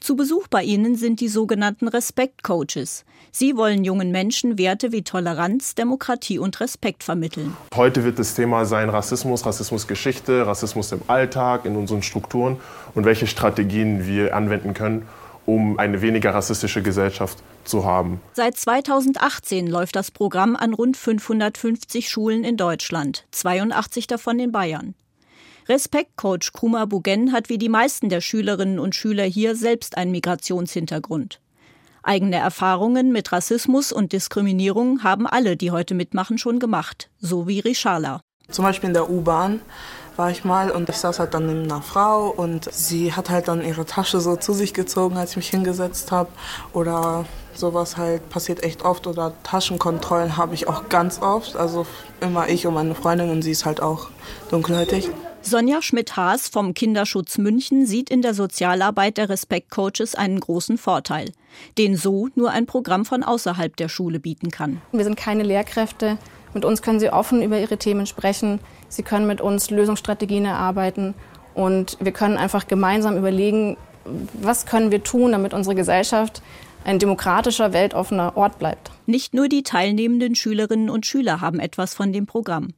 Zu 0.00 0.16
Besuch 0.16 0.48
bei 0.48 0.62
ihnen 0.62 0.96
sind 0.96 1.20
die 1.20 1.28
sogenannten 1.28 1.86
Respekt-Coaches. 1.86 3.04
Sie 3.32 3.54
wollen 3.54 3.84
jungen 3.84 4.10
Menschen 4.10 4.56
Werte 4.56 4.92
wie 4.92 5.02
Toleranz, 5.02 5.74
Demokratie 5.74 6.38
und 6.38 6.58
Respekt 6.60 7.04
vermitteln. 7.04 7.54
Heute 7.74 8.02
wird 8.02 8.18
das 8.18 8.34
Thema 8.34 8.64
sein 8.64 8.88
Rassismus, 8.88 9.44
Rassismusgeschichte, 9.44 10.46
Rassismus 10.46 10.90
im 10.92 11.02
Alltag, 11.06 11.66
in 11.66 11.76
unseren 11.76 12.02
Strukturen 12.02 12.56
und 12.94 13.04
welche 13.04 13.26
Strategien 13.26 14.06
wir 14.06 14.34
anwenden 14.34 14.72
können, 14.72 15.06
um 15.44 15.78
eine 15.78 16.00
weniger 16.00 16.34
rassistische 16.34 16.82
Gesellschaft 16.82 17.36
zu 17.64 17.84
haben. 17.84 18.22
Seit 18.32 18.56
2018 18.56 19.66
läuft 19.66 19.96
das 19.96 20.10
Programm 20.10 20.56
an 20.56 20.72
rund 20.72 20.96
550 20.96 22.08
Schulen 22.08 22.42
in 22.42 22.56
Deutschland, 22.56 23.26
82 23.32 24.06
davon 24.06 24.38
in 24.38 24.50
Bayern. 24.50 24.94
Respektcoach 25.70 26.52
Kruma 26.52 26.84
Bugen 26.84 27.30
hat 27.30 27.48
wie 27.48 27.56
die 27.56 27.68
meisten 27.68 28.08
der 28.08 28.20
Schülerinnen 28.20 28.80
und 28.80 28.96
Schüler 28.96 29.22
hier 29.22 29.54
selbst 29.54 29.96
einen 29.96 30.10
Migrationshintergrund. 30.10 31.40
Eigene 32.02 32.38
Erfahrungen 32.38 33.12
mit 33.12 33.30
Rassismus 33.30 33.92
und 33.92 34.12
Diskriminierung 34.12 35.04
haben 35.04 35.28
alle, 35.28 35.56
die 35.56 35.70
heute 35.70 35.94
mitmachen, 35.94 36.38
schon 36.38 36.58
gemacht, 36.58 37.08
so 37.20 37.46
wie 37.46 37.60
Rishala. 37.60 38.20
Zum 38.50 38.64
Beispiel 38.64 38.88
in 38.88 38.94
der 38.94 39.08
U-Bahn 39.08 39.60
war 40.16 40.32
ich 40.32 40.44
mal 40.44 40.72
und 40.72 40.88
ich 40.88 40.96
saß 40.96 41.20
halt 41.20 41.34
dann 41.34 41.46
neben 41.46 41.62
einer 41.70 41.82
Frau 41.82 42.30
und 42.30 42.64
sie 42.72 43.12
hat 43.12 43.30
halt 43.30 43.46
dann 43.46 43.64
ihre 43.64 43.84
Tasche 43.84 44.18
so 44.18 44.34
zu 44.34 44.52
sich 44.52 44.74
gezogen, 44.74 45.16
als 45.16 45.30
ich 45.30 45.36
mich 45.36 45.50
hingesetzt 45.50 46.10
habe. 46.10 46.30
Oder 46.72 47.26
sowas 47.54 47.96
halt 47.96 48.28
passiert 48.28 48.64
echt 48.64 48.84
oft. 48.84 49.06
Oder 49.06 49.34
Taschenkontrollen 49.44 50.36
habe 50.36 50.54
ich 50.54 50.66
auch 50.66 50.88
ganz 50.88 51.22
oft. 51.22 51.54
Also 51.54 51.86
immer 52.20 52.48
ich 52.48 52.66
und 52.66 52.74
meine 52.74 52.96
Freundin 52.96 53.30
und 53.30 53.42
sie 53.42 53.52
ist 53.52 53.64
halt 53.64 53.80
auch 53.80 54.08
dunkelhäutig. 54.50 55.10
Sonja 55.42 55.80
Schmidt-Haas 55.80 56.48
vom 56.48 56.74
Kinderschutz 56.74 57.38
München 57.38 57.86
sieht 57.86 58.10
in 58.10 58.20
der 58.20 58.34
Sozialarbeit 58.34 59.16
der 59.16 59.30
Respekt-Coaches 59.30 60.14
einen 60.14 60.38
großen 60.38 60.76
Vorteil, 60.76 61.32
den 61.78 61.96
so 61.96 62.28
nur 62.34 62.50
ein 62.50 62.66
Programm 62.66 63.06
von 63.06 63.22
außerhalb 63.22 63.74
der 63.76 63.88
Schule 63.88 64.20
bieten 64.20 64.50
kann. 64.50 64.82
Wir 64.92 65.04
sind 65.04 65.16
keine 65.16 65.42
Lehrkräfte. 65.42 66.18
Mit 66.52 66.64
uns 66.64 66.82
können 66.82 67.00
sie 67.00 67.10
offen 67.10 67.42
über 67.42 67.58
ihre 67.58 67.78
Themen 67.78 68.06
sprechen. 68.06 68.60
Sie 68.88 69.02
können 69.02 69.26
mit 69.26 69.40
uns 69.40 69.70
Lösungsstrategien 69.70 70.44
erarbeiten. 70.44 71.14
Und 71.54 71.96
wir 72.00 72.12
können 72.12 72.36
einfach 72.36 72.68
gemeinsam 72.68 73.16
überlegen, 73.16 73.76
was 74.34 74.66
können 74.66 74.90
wir 74.90 75.02
tun, 75.02 75.32
damit 75.32 75.54
unsere 75.54 75.74
Gesellschaft 75.74 76.42
ein 76.84 76.98
demokratischer, 76.98 77.72
weltoffener 77.72 78.36
Ort 78.36 78.58
bleibt. 78.58 78.90
Nicht 79.06 79.34
nur 79.34 79.48
die 79.48 79.62
teilnehmenden 79.62 80.34
Schülerinnen 80.34 80.90
und 80.90 81.06
Schüler 81.06 81.40
haben 81.40 81.60
etwas 81.60 81.94
von 81.94 82.12
dem 82.12 82.26
Programm. 82.26 82.68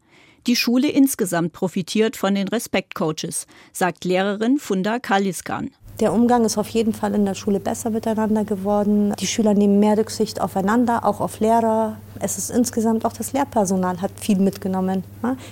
Die 0.48 0.56
Schule 0.56 0.88
insgesamt 0.88 1.52
profitiert 1.52 2.16
von 2.16 2.34
den 2.34 2.48
Respektcoaches, 2.48 3.46
sagt 3.72 4.04
Lehrerin 4.04 4.58
Funda 4.58 4.98
Kaliskan. 4.98 5.70
Der 6.00 6.12
Umgang 6.12 6.44
ist 6.44 6.58
auf 6.58 6.68
jeden 6.70 6.92
Fall 6.92 7.14
in 7.14 7.24
der 7.24 7.34
Schule 7.34 7.60
besser 7.60 7.90
miteinander 7.90 8.44
geworden. 8.44 9.14
Die 9.20 9.26
Schüler 9.28 9.54
nehmen 9.54 9.78
mehr 9.78 9.96
Rücksicht 9.96 10.40
aufeinander, 10.40 11.04
auch 11.04 11.20
auf 11.20 11.38
Lehrer. 11.38 11.96
Es 12.18 12.38
ist 12.38 12.50
insgesamt 12.50 13.04
auch 13.04 13.12
das 13.12 13.32
Lehrpersonal 13.32 14.02
hat 14.02 14.10
viel 14.16 14.38
mitgenommen. 14.38 15.04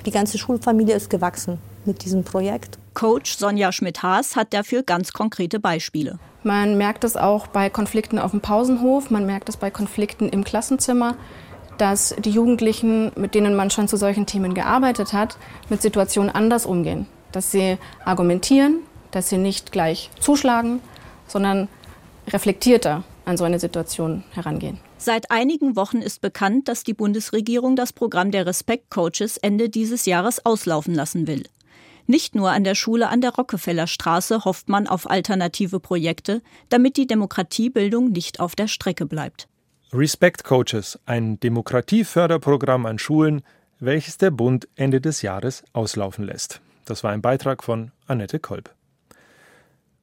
Die 0.07 0.11
ganze 0.11 0.39
Schulfamilie 0.39 0.97
ist 0.97 1.09
gewachsen 1.09 1.59
mit 1.85 2.05
diesem 2.05 2.25
Projekt. 2.25 2.79
Coach 2.95 3.37
Sonja 3.37 3.71
Schmidt-Haas 3.71 4.35
hat 4.35 4.53
dafür 4.53 4.83
ganz 4.83 5.13
konkrete 5.13 5.61
Beispiele. 5.61 6.19
Man 6.43 6.77
merkt 6.79 7.05
es 7.05 7.17
auch 7.17 7.47
bei 7.47 7.71
Konflikten 7.71 8.19
auf 8.19 8.33
dem 8.33 8.41
Pausenhof, 8.41 9.11
man 9.11 9.27
merkt 9.27 9.49
es 9.49 9.57
bei 9.57 9.71
Konflikten 9.71 10.29
im 10.29 10.43
Klassenzimmer, 10.43 11.15
dass 11.81 12.15
die 12.19 12.31
Jugendlichen, 12.31 13.11
mit 13.17 13.35
denen 13.35 13.55
man 13.55 13.71
schon 13.71 13.89
zu 13.89 13.97
solchen 13.97 14.27
Themen 14.27 14.53
gearbeitet 14.53 15.15
hat, 15.15 15.39
mit 15.71 15.81
Situationen 15.81 16.31
anders 16.31 16.67
umgehen. 16.67 17.07
Dass 17.33 17.53
sie 17.53 17.79
argumentieren, 18.05 18.81
dass 19.13 19.31
sie 19.31 19.39
nicht 19.39 19.73
gleich 19.73 20.11
zuschlagen, 20.21 20.81
sondern 21.27 21.69
reflektierter 22.29 23.03
an 23.25 23.37
so 23.37 23.45
eine 23.45 23.59
Situation 23.59 24.25
herangehen. 24.33 24.79
Seit 24.99 25.31
einigen 25.31 25.75
Wochen 25.77 25.99
ist 25.99 26.21
bekannt, 26.21 26.69
dass 26.69 26.85
die 26.85 26.93
Bundesregierung 26.93 27.77
das 27.77 27.95
Programm 27.95 28.31
der 28.31 28.45
Respekt-Coaches 28.45 29.39
Ende 29.39 29.71
dieses 29.71 30.05
Jahres 30.05 30.45
auslaufen 30.45 30.95
lassen 30.95 31.27
will. 31.27 31.45
Nicht 32.07 32.35
nur 32.35 32.51
an 32.51 32.65
der 32.65 32.75
Schule 32.75 33.09
an 33.09 33.21
der 33.21 33.35
Rockefellerstraße 33.35 34.45
hofft 34.45 34.69
man 34.69 34.87
auf 34.87 35.09
alternative 35.09 35.81
Projekte, 35.81 36.43
damit 36.69 36.97
die 36.97 37.07
Demokratiebildung 37.07 38.11
nicht 38.11 38.41
auf 38.41 38.55
der 38.55 38.69
Strecke 38.69 39.07
bleibt. 39.07 39.49
Respect 39.93 40.45
Coaches, 40.45 41.01
ein 41.05 41.41
Demokratieförderprogramm 41.41 42.87
an 42.87 43.01
Schulen, 43.01 43.43
welches 43.81 44.19
der 44.19 44.31
Bund 44.31 44.69
Ende 44.77 45.01
des 45.01 45.23
Jahres 45.23 45.65
auslaufen 45.73 46.25
lässt. 46.25 46.61
Das 46.85 47.03
war 47.03 47.11
ein 47.11 47.23
Beitrag 47.23 47.65
von 47.65 47.91
Annette 48.07 48.39
Kolb. 48.39 48.73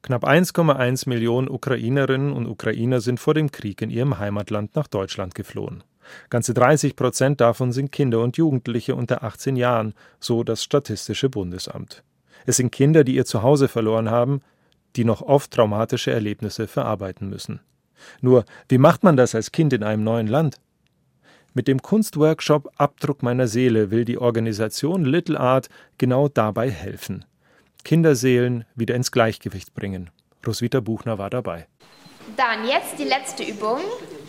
Knapp 0.02 0.24
1,1 0.24 1.08
Millionen 1.08 1.48
Ukrainerinnen 1.48 2.34
und 2.34 2.46
Ukrainer 2.46 3.00
sind 3.00 3.18
vor 3.18 3.32
dem 3.32 3.50
Krieg 3.50 3.80
in 3.80 3.88
ihrem 3.88 4.18
Heimatland 4.18 4.76
nach 4.76 4.88
Deutschland 4.88 5.34
geflohen. 5.34 5.82
Ganze 6.28 6.52
30 6.52 6.94
Prozent 6.94 7.40
davon 7.40 7.72
sind 7.72 7.90
Kinder 7.90 8.20
und 8.20 8.36
Jugendliche 8.36 8.94
unter 8.94 9.22
18 9.22 9.56
Jahren, 9.56 9.94
so 10.20 10.44
das 10.44 10.62
Statistische 10.62 11.30
Bundesamt. 11.30 12.02
Es 12.44 12.58
sind 12.58 12.72
Kinder, 12.72 13.04
die 13.04 13.14
ihr 13.14 13.24
Zuhause 13.24 13.68
verloren 13.68 14.10
haben, 14.10 14.42
die 14.96 15.06
noch 15.06 15.22
oft 15.22 15.50
traumatische 15.50 16.10
Erlebnisse 16.10 16.66
verarbeiten 16.66 17.30
müssen. 17.30 17.60
Nur, 18.20 18.44
wie 18.68 18.78
macht 18.78 19.02
man 19.02 19.16
das 19.16 19.34
als 19.34 19.52
Kind 19.52 19.72
in 19.72 19.82
einem 19.82 20.04
neuen 20.04 20.26
Land? 20.26 20.60
Mit 21.54 21.66
dem 21.66 21.82
Kunstworkshop 21.82 22.70
Abdruck 22.76 23.22
meiner 23.22 23.48
Seele 23.48 23.90
will 23.90 24.04
die 24.04 24.18
Organisation 24.18 25.04
Little 25.04 25.40
Art 25.40 25.68
genau 25.96 26.28
dabei 26.28 26.70
helfen. 26.70 27.24
Kinderseelen 27.84 28.64
wieder 28.74 28.94
ins 28.94 29.10
Gleichgewicht 29.10 29.74
bringen. 29.74 30.10
Roswitha 30.46 30.80
Buchner 30.80 31.18
war 31.18 31.30
dabei. 31.30 31.66
Dann 32.36 32.66
jetzt 32.66 32.98
die 32.98 33.04
letzte 33.04 33.42
Übung. 33.42 33.80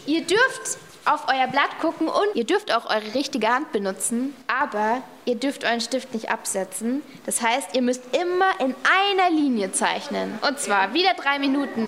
Ihr 0.05 0.25
dürft 0.25 0.79
auf 1.05 1.27
euer 1.27 1.47
Blatt 1.47 1.79
gucken 1.81 2.07
und 2.07 2.35
ihr 2.35 2.45
dürft 2.45 2.73
auch 2.73 2.89
eure 2.89 3.13
richtige 3.13 3.47
Hand 3.47 3.71
benutzen, 3.71 4.33
aber 4.47 5.01
ihr 5.25 5.35
dürft 5.35 5.63
euren 5.65 5.81
Stift 5.81 6.13
nicht 6.13 6.29
absetzen. 6.29 7.01
Das 7.25 7.41
heißt, 7.41 7.75
ihr 7.75 7.81
müsst 7.81 8.03
immer 8.15 8.51
in 8.59 8.75
einer 8.83 9.29
Linie 9.35 9.71
zeichnen. 9.71 10.39
Und 10.47 10.59
zwar 10.59 10.93
wieder 10.93 11.13
drei 11.15 11.39
Minuten. 11.39 11.87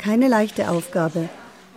Keine 0.00 0.28
leichte 0.28 0.70
Aufgabe. 0.70 1.28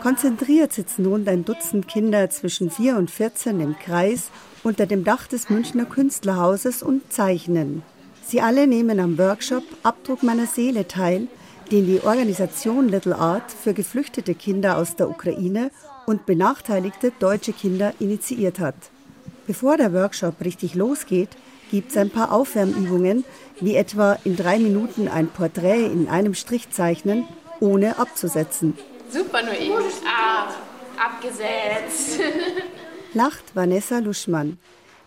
Konzentriert 0.01 0.71
sitzen 0.71 1.03
nun 1.03 1.27
ein 1.27 1.43
Dutzend 1.43 1.89
Kinder 1.89 2.29
zwischen 2.29 2.71
4 2.71 2.95
und 2.95 3.11
14 3.11 3.59
im 3.59 3.77
Kreis 3.77 4.29
unter 4.63 4.85
dem 4.85 5.03
Dach 5.03 5.27
des 5.27 5.49
Münchner 5.49 5.83
Künstlerhauses 5.83 6.83
und 6.83 7.11
zeichnen. 7.11 7.83
Sie 8.25 8.39
alle 8.39 8.65
nehmen 8.65 9.01
am 9.01 9.17
Workshop 9.17 9.63
Abdruck 9.83 10.23
meiner 10.23 10.45
Seele 10.45 10.87
teil, 10.87 11.27
den 11.69 11.85
die 11.85 11.99
Organisation 11.99 12.87
Little 12.87 13.17
Art 13.17 13.51
für 13.51 13.73
geflüchtete 13.73 14.35
Kinder 14.35 14.77
aus 14.77 14.95
der 14.95 15.09
Ukraine 15.09 15.69
und 16.05 16.25
benachteiligte 16.25 17.11
deutsche 17.19 17.51
Kinder 17.51 17.93
initiiert 17.99 18.57
hat. 18.57 18.75
Bevor 19.47 19.75
der 19.75 19.91
Workshop 19.91 20.35
richtig 20.45 20.75
losgeht, 20.75 21.31
gibt 21.71 21.91
es 21.91 21.97
ein 21.97 22.09
paar 22.09 22.31
Aufwärmübungen, 22.31 23.25
wie 23.59 23.75
etwa 23.75 24.17
in 24.23 24.37
drei 24.37 24.59
Minuten 24.59 25.09
ein 25.09 25.27
Porträt 25.27 25.87
in 25.87 26.07
einem 26.07 26.35
Strich 26.35 26.69
zeichnen, 26.69 27.25
ohne 27.59 27.97
abzusetzen. 27.97 28.77
Super, 29.09 29.43
Noemi. 29.43 29.71
Ah, 30.05 30.49
abgesetzt. 30.97 32.19
Lacht 33.13 33.55
Vanessa 33.55 33.99
Luschmann. 33.99 34.57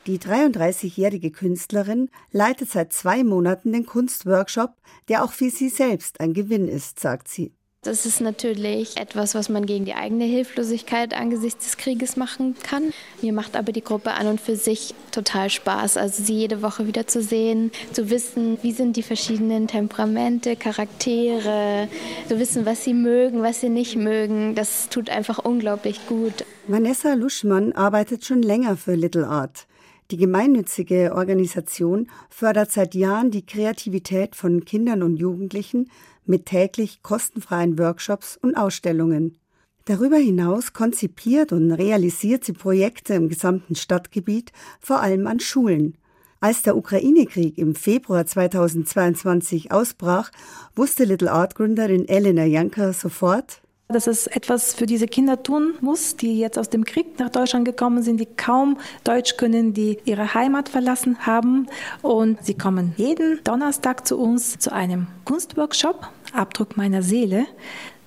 Die 0.07 0.21
33-jährige 0.21 1.33
Künstlerin 1.33 2.11
leitet 2.31 2.71
seit 2.71 2.93
zwei 2.93 3.25
Monaten 3.25 3.73
den 3.73 3.87
Kunstworkshop, 3.87 4.71
der 5.09 5.25
auch 5.25 5.33
für 5.33 5.51
sie 5.51 5.69
selbst 5.69 6.21
ein 6.21 6.33
Gewinn 6.33 6.69
ist, 6.69 7.01
sagt 7.01 7.27
sie. 7.27 7.56
Das 7.87 8.05
ist 8.05 8.21
natürlich 8.21 8.97
etwas, 8.97 9.37
was 9.37 9.49
man 9.49 9.65
gegen 9.65 9.85
die 9.85 9.95
eigene 9.95 10.25
Hilflosigkeit 10.25 11.15
angesichts 11.15 11.67
des 11.67 11.77
Krieges 11.77 12.17
machen 12.17 12.57
kann. 12.61 12.93
Mir 13.23 13.33
macht 13.33 13.55
aber 13.55 13.71
die 13.71 13.83
Gruppe 13.85 14.13
an 14.13 14.27
und 14.27 14.41
für 14.41 14.57
sich 14.57 14.93
total 15.13 15.51
Spaß. 15.51 15.97
Also 15.97 16.25
sie 16.25 16.35
jede 16.35 16.63
Woche 16.63 16.89
wieder 16.89 17.07
zu 17.07 17.23
sehen, 17.23 17.71
zu 17.93 18.11
wissen, 18.11 18.59
wie 18.63 18.73
sind 18.73 18.97
die 18.97 19.05
verschiedenen 19.05 19.69
Temperamente, 19.69 20.57
Charaktere, 20.57 21.89
zu 22.29 22.41
wissen, 22.41 22.67
was 22.67 22.83
sie 22.83 22.95
mögen, 22.95 23.43
was 23.43 23.61
sie 23.61 23.69
nicht 23.69 23.95
mögen. 23.95 24.57
Das 24.57 24.89
tut 24.89 25.09
einfach 25.09 25.39
unglaublich 25.39 26.01
gut. 26.09 26.45
Vanessa 26.67 27.15
Luschmann 27.15 27.73
arbeitet 27.73 28.25
schon 28.25 28.43
länger 28.43 28.77
für 28.77 28.97
Little 28.97 29.29
Art. 29.29 29.69
Die 30.11 30.17
gemeinnützige 30.17 31.15
Organisation 31.15 32.09
fördert 32.31 32.71
seit 32.71 32.95
Jahren 32.95 33.33
die 33.33 33.45
Kreativität 33.45 34.37
von 34.37 34.65
Kindern 34.65 35.03
und 35.03 35.17
Jugendlichen 35.17 35.91
mit 36.29 36.47
täglich 36.47 37.03
kostenfreien 37.03 37.79
Workshops 37.79 38.39
und 38.41 38.57
Ausstellungen. 38.57 39.39
Darüber 39.87 40.17
hinaus 40.17 40.73
konzipiert 40.73 41.53
und 41.53 41.71
realisiert 41.71 42.45
sie 42.45 42.53
Projekte 42.53 43.15
im 43.15 43.29
gesamten 43.29 43.77
Stadtgebiet, 43.77 44.53
vor 44.81 45.01
allem 45.01 45.27
an 45.27 45.39
Schulen. 45.39 45.97
Als 46.41 46.63
der 46.63 46.77
Ukraine-Krieg 46.77 47.57
im 47.57 47.75
Februar 47.75 48.27
2022 48.27 49.73
ausbrach, 49.73 50.31
wusste 50.75 51.05
Little 51.05 51.31
Art 51.31 51.55
Gründerin 51.55 52.09
Elena 52.09 52.45
Janker 52.45 52.93
sofort, 52.93 53.63
dass 53.89 54.09
es 54.09 54.27
etwas 54.27 54.75
für 54.75 54.87
diese 54.87 55.07
Kinder 55.07 55.43
tun 55.43 55.75
muss, 55.81 56.17
die 56.17 56.39
jetzt 56.39 56.59
aus 56.59 56.69
dem 56.69 56.85
Krieg 56.85 57.19
nach 57.19 57.31
Deutschland 57.31 57.65
gekommen 57.65 58.03
sind, 58.03 58.19
die 58.19 58.27
kaum 58.27 58.79
Deutsch 59.05 59.37
können, 59.37 59.75
die 59.75 59.99
ihre 60.05 60.35
Heimat 60.35 60.69
verlassen 60.69 61.25
haben. 61.25 61.69
Und 62.03 62.45
sie 62.45 62.55
kommen 62.55 62.95
jeden 62.97 63.43
Donnerstag 63.45 64.07
zu 64.07 64.19
uns 64.19 64.59
zu 64.59 64.73
einem 64.73 65.07
Kunstworkshop, 65.25 66.09
Abdruck 66.37 66.77
meiner 66.77 67.03
Seele, 67.03 67.47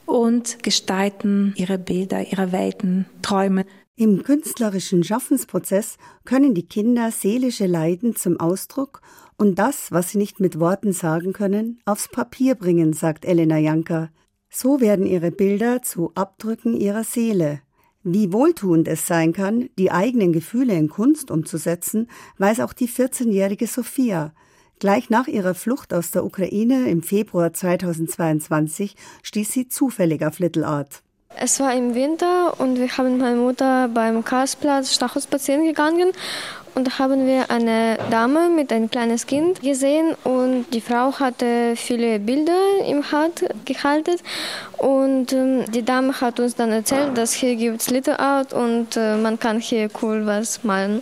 und 0.09 0.63
gestalten 0.63 1.53
ihre 1.55 1.77
Bilder, 1.77 2.21
ihre 2.31 2.51
Welten, 2.51 3.05
Träume. 3.21 3.65
Im 3.95 4.23
künstlerischen 4.23 5.03
Schaffensprozess 5.03 5.97
können 6.25 6.55
die 6.55 6.65
Kinder 6.65 7.11
seelische 7.11 7.67
Leiden 7.67 8.15
zum 8.15 8.39
Ausdruck 8.39 9.01
und 9.37 9.59
das, 9.59 9.91
was 9.91 10.09
sie 10.09 10.17
nicht 10.17 10.39
mit 10.39 10.59
Worten 10.59 10.93
sagen 10.93 11.33
können, 11.33 11.79
aufs 11.85 12.07
Papier 12.07 12.55
bringen, 12.55 12.93
sagt 12.93 13.23
Elena 13.25 13.57
Janker. 13.57 14.09
So 14.49 14.81
werden 14.81 15.05
ihre 15.05 15.31
Bilder 15.31 15.83
zu 15.83 16.11
Abdrücken 16.15 16.75
ihrer 16.75 17.03
Seele. 17.03 17.61
Wie 18.03 18.33
wohltuend 18.33 18.87
es 18.87 19.05
sein 19.05 19.33
kann, 19.33 19.69
die 19.77 19.91
eigenen 19.91 20.33
Gefühle 20.33 20.73
in 20.73 20.89
Kunst 20.89 21.29
umzusetzen, 21.29 22.09
weiß 22.37 22.61
auch 22.61 22.73
die 22.73 22.87
14-jährige 22.87 23.67
Sophia. 23.67 24.33
Gleich 24.79 25.09
nach 25.09 25.27
ihrer 25.27 25.55
Flucht 25.55 25.93
aus 25.93 26.11
der 26.11 26.23
Ukraine 26.23 26.89
im 26.89 27.03
Februar 27.03 27.51
2022 27.51 28.95
stieß 29.23 29.51
sie 29.51 29.67
zufällig 29.67 30.25
auf 30.25 30.39
Little 30.39 30.65
Art. 30.65 31.01
Es 31.35 31.59
war 31.59 31.75
im 31.75 31.95
Winter 31.95 32.57
und 32.61 32.79
wir 32.79 32.87
haben 32.97 33.11
mit 33.11 33.21
meiner 33.21 33.41
Mutter 33.41 33.89
beim 33.89 34.23
Karlsplatz 34.23 34.95
Stachel 34.95 35.21
spazieren 35.21 35.65
gegangen 35.65 36.11
und 36.75 36.87
da 36.87 36.97
haben 36.97 37.27
wir 37.27 37.51
eine 37.51 37.97
Dame 38.09 38.49
mit 38.49 38.71
einem 38.71 38.89
kleines 38.89 39.27
Kind 39.27 39.61
gesehen 39.61 40.15
und 40.23 40.67
die 40.73 40.81
Frau 40.81 41.11
hatte 41.19 41.73
viele 41.75 42.17
Bilder 42.17 42.57
im 42.87 43.11
Hand 43.11 43.43
gehalten 43.65 44.15
und 44.77 45.33
ähm, 45.33 45.65
die 45.73 45.83
Dame 45.83 46.21
hat 46.21 46.39
uns 46.39 46.55
dann 46.55 46.71
erzählt, 46.71 47.17
dass 47.17 47.33
hier 47.33 47.57
gibt 47.57 47.81
es 47.81 47.89
Little 47.89 48.17
Art 48.17 48.53
und 48.53 48.95
äh, 48.95 49.17
man 49.17 49.37
kann 49.37 49.59
hier 49.59 49.89
cool 50.01 50.25
was 50.25 50.63
malen. 50.63 51.01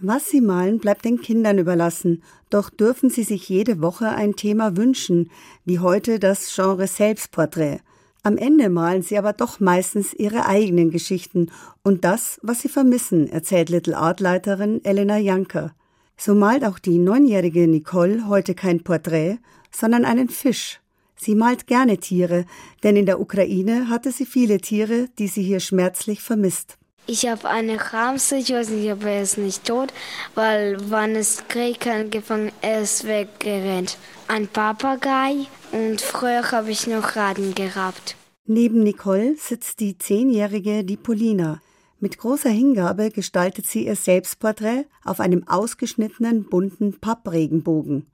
Was 0.00 0.28
sie 0.28 0.40
malen, 0.40 0.78
bleibt 0.78 1.04
den 1.04 1.20
Kindern 1.20 1.58
überlassen. 1.58 2.22
Doch 2.50 2.70
dürfen 2.70 3.10
sie 3.10 3.24
sich 3.24 3.48
jede 3.48 3.82
Woche 3.82 4.08
ein 4.08 4.34
Thema 4.34 4.76
wünschen, 4.76 5.30
wie 5.64 5.78
heute 5.78 6.18
das 6.18 6.54
Genre 6.54 6.86
Selbstporträt. 6.86 7.80
Am 8.22 8.36
Ende 8.36 8.68
malen 8.68 9.02
sie 9.02 9.16
aber 9.18 9.32
doch 9.32 9.60
meistens 9.60 10.12
ihre 10.14 10.46
eigenen 10.46 10.90
Geschichten 10.90 11.50
und 11.82 12.04
das, 12.04 12.38
was 12.42 12.60
sie 12.60 12.68
vermissen, 12.68 13.28
erzählt 13.28 13.68
Little 13.68 13.96
Art 13.96 14.20
Leiterin 14.20 14.84
Elena 14.84 15.18
Janker. 15.18 15.74
So 16.16 16.34
malt 16.34 16.64
auch 16.64 16.78
die 16.78 16.98
neunjährige 16.98 17.68
Nicole 17.68 18.26
heute 18.26 18.54
kein 18.54 18.82
Porträt, 18.82 19.38
sondern 19.70 20.04
einen 20.04 20.28
Fisch. 20.28 20.80
Sie 21.16 21.34
malt 21.34 21.66
gerne 21.66 21.98
Tiere, 21.98 22.44
denn 22.82 22.96
in 22.96 23.06
der 23.06 23.20
Ukraine 23.20 23.88
hatte 23.88 24.10
sie 24.10 24.26
viele 24.26 24.60
Tiere, 24.60 25.08
die 25.18 25.28
sie 25.28 25.42
hier 25.42 25.60
schmerzlich 25.60 26.20
vermisst. 26.20 26.78
Ich 27.10 27.26
habe 27.26 27.48
eine 27.48 27.78
Hamster, 27.78 28.36
ich 28.36 28.50
weiß 28.50 28.68
nicht, 28.68 28.92
ob 28.92 29.02
er 29.02 29.22
ist 29.22 29.38
nicht 29.38 29.64
tot, 29.64 29.94
weil 30.34 30.76
wann 30.90 31.16
es 31.16 31.42
Krieg 31.48 31.86
angefangen 31.86 32.52
ist, 32.82 33.06
weggerannt. 33.06 33.96
Ein 34.28 34.46
Papagei 34.46 35.46
und 35.72 36.02
früher 36.02 36.52
habe 36.52 36.70
ich 36.70 36.86
noch 36.86 37.16
Raden 37.16 37.54
gehabt. 37.54 38.14
Neben 38.44 38.82
Nicole 38.82 39.36
sitzt 39.38 39.80
die 39.80 39.96
zehnjährige 39.96 40.84
Dipolina. 40.84 41.62
Mit 41.98 42.18
großer 42.18 42.50
Hingabe 42.50 43.08
gestaltet 43.08 43.64
sie 43.64 43.86
ihr 43.86 43.96
Selbstporträt 43.96 44.84
auf 45.02 45.20
einem 45.20 45.48
ausgeschnittenen 45.48 46.44
bunten 46.44 47.00
Pappregenbogen. 47.00 48.06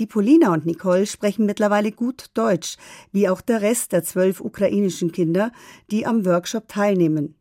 Dipolina 0.00 0.52
und 0.52 0.66
Nicole 0.66 1.06
sprechen 1.06 1.46
mittlerweile 1.46 1.92
gut 1.92 2.26
Deutsch, 2.34 2.78
wie 3.12 3.28
auch 3.28 3.42
der 3.42 3.62
Rest 3.62 3.92
der 3.92 4.02
zwölf 4.02 4.40
ukrainischen 4.40 5.12
Kinder, 5.12 5.52
die 5.92 6.04
am 6.04 6.26
Workshop 6.26 6.66
teilnehmen. 6.66 7.36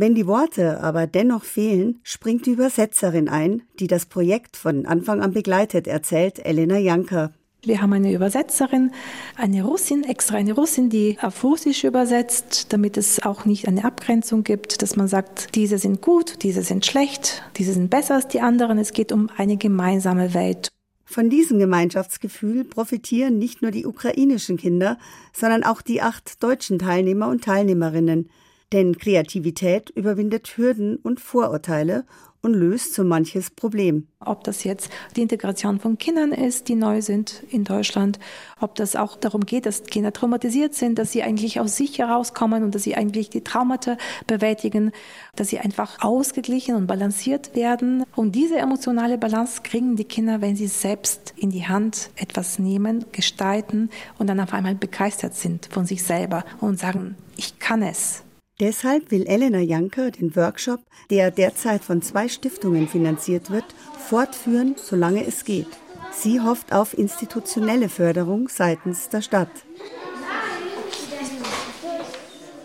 Wenn 0.00 0.14
die 0.14 0.26
Worte 0.26 0.80
aber 0.80 1.06
dennoch 1.06 1.44
fehlen, 1.44 2.00
springt 2.04 2.46
die 2.46 2.52
Übersetzerin 2.52 3.28
ein, 3.28 3.64
die 3.80 3.86
das 3.86 4.06
Projekt 4.06 4.56
von 4.56 4.86
Anfang 4.86 5.20
an 5.20 5.34
begleitet, 5.34 5.86
erzählt 5.86 6.38
Elena 6.38 6.78
Janker. 6.78 7.34
Wir 7.62 7.82
haben 7.82 7.92
eine 7.92 8.10
Übersetzerin, 8.10 8.92
eine 9.36 9.62
Russin, 9.62 10.04
extra 10.04 10.36
eine 10.36 10.54
Russin, 10.54 10.88
die 10.88 11.18
auf 11.20 11.44
Russisch 11.44 11.84
übersetzt, 11.84 12.72
damit 12.72 12.96
es 12.96 13.22
auch 13.24 13.44
nicht 13.44 13.68
eine 13.68 13.84
Abgrenzung 13.84 14.42
gibt, 14.42 14.80
dass 14.80 14.96
man 14.96 15.06
sagt, 15.06 15.54
diese 15.54 15.76
sind 15.76 16.00
gut, 16.00 16.44
diese 16.44 16.62
sind 16.62 16.86
schlecht, 16.86 17.42
diese 17.58 17.74
sind 17.74 17.90
besser 17.90 18.14
als 18.14 18.28
die 18.28 18.40
anderen. 18.40 18.78
Es 18.78 18.94
geht 18.94 19.12
um 19.12 19.28
eine 19.36 19.58
gemeinsame 19.58 20.32
Welt. 20.32 20.70
Von 21.04 21.28
diesem 21.28 21.58
Gemeinschaftsgefühl 21.58 22.64
profitieren 22.64 23.36
nicht 23.36 23.60
nur 23.60 23.70
die 23.70 23.84
ukrainischen 23.84 24.56
Kinder, 24.56 24.96
sondern 25.34 25.62
auch 25.62 25.82
die 25.82 26.00
acht 26.00 26.42
deutschen 26.42 26.78
Teilnehmer 26.78 27.28
und 27.28 27.44
Teilnehmerinnen. 27.44 28.30
Denn 28.72 28.98
Kreativität 28.98 29.90
überwindet 29.90 30.56
Hürden 30.56 30.96
und 30.96 31.18
Vorurteile 31.18 32.04
und 32.42 32.54
löst 32.54 32.94
so 32.94 33.04
manches 33.04 33.50
Problem. 33.50 34.06
Ob 34.20 34.44
das 34.44 34.64
jetzt 34.64 34.90
die 35.16 35.22
Integration 35.22 35.78
von 35.78 35.98
Kindern 35.98 36.32
ist, 36.32 36.68
die 36.68 36.74
neu 36.74 37.02
sind 37.02 37.42
in 37.50 37.64
Deutschland, 37.64 38.18
ob 38.60 38.74
das 38.76 38.96
auch 38.96 39.16
darum 39.16 39.44
geht, 39.44 39.66
dass 39.66 39.84
Kinder 39.84 40.12
traumatisiert 40.12 40.74
sind, 40.74 40.98
dass 40.98 41.12
sie 41.12 41.22
eigentlich 41.22 41.60
aus 41.60 41.76
sich 41.76 41.98
herauskommen 41.98 42.62
und 42.62 42.74
dass 42.74 42.82
sie 42.82 42.94
eigentlich 42.94 43.28
die 43.30 43.44
Traumata 43.44 43.96
bewältigen, 44.26 44.92
dass 45.36 45.48
sie 45.48 45.58
einfach 45.58 45.98
ausgeglichen 46.00 46.76
und 46.76 46.86
balanciert 46.86 47.54
werden. 47.54 48.04
Und 48.16 48.34
diese 48.34 48.56
emotionale 48.56 49.18
Balance 49.18 49.62
kriegen 49.62 49.96
die 49.96 50.04
Kinder, 50.04 50.40
wenn 50.40 50.56
sie 50.56 50.68
selbst 50.68 51.34
in 51.36 51.50
die 51.50 51.66
Hand 51.66 52.10
etwas 52.16 52.58
nehmen, 52.58 53.04
gestalten 53.12 53.90
und 54.18 54.28
dann 54.28 54.40
auf 54.40 54.54
einmal 54.54 54.74
begeistert 54.74 55.34
sind 55.34 55.68
von 55.70 55.86
sich 55.86 56.02
selber 56.02 56.44
und 56.60 56.78
sagen, 56.78 57.16
ich 57.36 57.58
kann 57.58 57.82
es. 57.82 58.22
Deshalb 58.60 59.10
will 59.10 59.26
Elena 59.26 59.60
Janker 59.60 60.10
den 60.10 60.36
Workshop, 60.36 60.80
der 61.08 61.30
derzeit 61.30 61.82
von 61.82 62.02
zwei 62.02 62.28
Stiftungen 62.28 62.88
finanziert 62.88 63.50
wird, 63.50 63.64
fortführen, 63.98 64.74
solange 64.76 65.26
es 65.26 65.46
geht. 65.46 65.66
Sie 66.12 66.42
hofft 66.42 66.70
auf 66.70 66.96
institutionelle 66.96 67.88
Förderung 67.88 68.50
seitens 68.50 69.08
der 69.08 69.22
Stadt. 69.22 69.50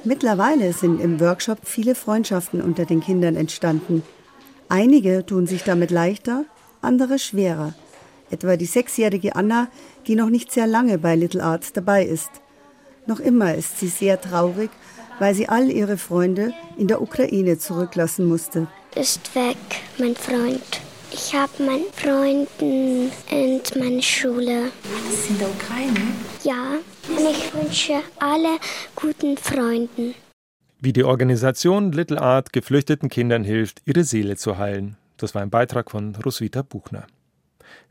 Mittlerweile 0.03 0.73
sind 0.73 0.99
im 0.99 1.21
Workshop 1.21 1.59
viele 1.63 1.95
Freundschaften 1.95 2.61
unter 2.61 2.83
den 2.83 2.99
Kindern 2.99 3.37
entstanden. 3.37 4.03
Einige 4.67 5.25
tun 5.25 5.47
sich 5.47 5.63
damit 5.63 5.91
leichter, 5.91 6.43
andere 6.81 7.19
schwerer. 7.19 7.73
Etwa 8.29 8.57
die 8.57 8.65
sechsjährige 8.65 9.37
Anna, 9.37 9.69
die 10.07 10.15
noch 10.15 10.29
nicht 10.29 10.51
sehr 10.51 10.67
lange 10.67 10.97
bei 10.97 11.15
Little 11.15 11.41
Art 11.41 11.77
dabei 11.77 12.03
ist. 12.03 12.29
Noch 13.07 13.21
immer 13.21 13.55
ist 13.55 13.79
sie 13.79 13.87
sehr 13.87 14.19
traurig 14.19 14.71
weil 15.19 15.33
sie 15.33 15.49
all 15.49 15.69
ihre 15.69 15.97
Freunde 15.97 16.53
in 16.77 16.87
der 16.87 17.01
Ukraine 17.01 17.57
zurücklassen 17.57 18.25
musste. 18.25 18.67
Ist 18.95 19.35
weg, 19.35 19.57
mein 19.97 20.15
Freund. 20.15 20.81
Ich 21.11 21.33
habe 21.33 21.63
meinen 21.63 21.91
Freunden 21.93 23.11
und 23.31 23.75
meine 23.75 24.01
Schule. 24.01 24.71
Das 24.83 25.13
ist 25.13 25.29
in 25.29 25.39
der 25.39 25.49
Ukraine? 25.49 25.99
Ja, 26.43 26.77
und 27.07 27.31
ich 27.31 27.53
wünsche 27.53 28.01
alle 28.19 28.57
guten 28.95 29.37
Freunden. 29.37 30.13
Wie 30.81 30.93
die 30.93 31.03
Organisation 31.03 31.91
Little 31.91 32.21
Art 32.21 32.51
geflüchteten 32.51 33.09
Kindern 33.09 33.43
hilft, 33.43 33.81
ihre 33.85 34.03
Seele 34.03 34.35
zu 34.35 34.57
heilen. 34.57 34.97
Das 35.17 35.33
war 35.33 35.41
ein 35.41 35.49
Beitrag 35.49 35.89
von 35.89 36.15
Roswitha 36.15 36.61
Buchner. 36.63 37.07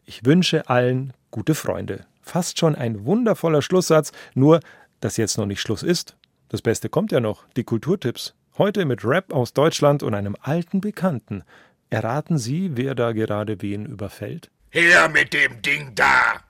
Ich 0.04 0.26
wünsche 0.26 0.68
allen 0.68 1.12
gute 1.30 1.54
Freunde. 1.54 2.04
Fast 2.20 2.58
schon 2.58 2.74
ein 2.74 3.06
wundervoller 3.06 3.62
Schlusssatz, 3.62 4.12
nur 4.34 4.60
dass 5.00 5.16
jetzt 5.16 5.38
noch 5.38 5.46
nicht 5.46 5.60
Schluss 5.60 5.82
ist. 5.82 6.16
Das 6.48 6.62
Beste 6.62 6.88
kommt 6.88 7.12
ja 7.12 7.20
noch, 7.20 7.44
die 7.56 7.64
Kulturtipps. 7.64 8.34
Heute 8.58 8.84
mit 8.84 9.04
Rap 9.04 9.32
aus 9.32 9.52
Deutschland 9.52 10.02
und 10.02 10.14
einem 10.14 10.36
alten 10.40 10.80
Bekannten. 10.80 11.42
Erraten 11.90 12.38
Sie, 12.38 12.76
wer 12.76 12.94
da 12.94 13.12
gerade 13.12 13.60
wen 13.62 13.86
überfällt? 13.86 14.50
Her 14.70 15.08
mit 15.08 15.32
dem 15.32 15.62
Ding 15.62 15.94
da! 15.94 16.40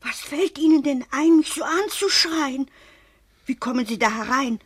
Was 0.00 0.20
fällt 0.20 0.58
Ihnen 0.58 0.82
denn 0.82 1.04
ein, 1.10 1.38
mich 1.38 1.52
so 1.52 1.62
anzuschreien? 1.64 2.70
Wie 3.46 3.56
kommen 3.56 3.86
Sie 3.86 3.98
da 3.98 4.10
herein? 4.10 4.58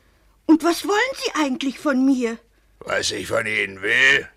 Und 0.46 0.64
was 0.64 0.86
wollen 0.86 1.14
Sie 1.14 1.30
eigentlich 1.34 1.78
von 1.78 2.04
mir? 2.04 2.38
Was 2.80 3.10
ich 3.10 3.26
von 3.26 3.46
Ihnen 3.46 3.82
will? 3.82 4.28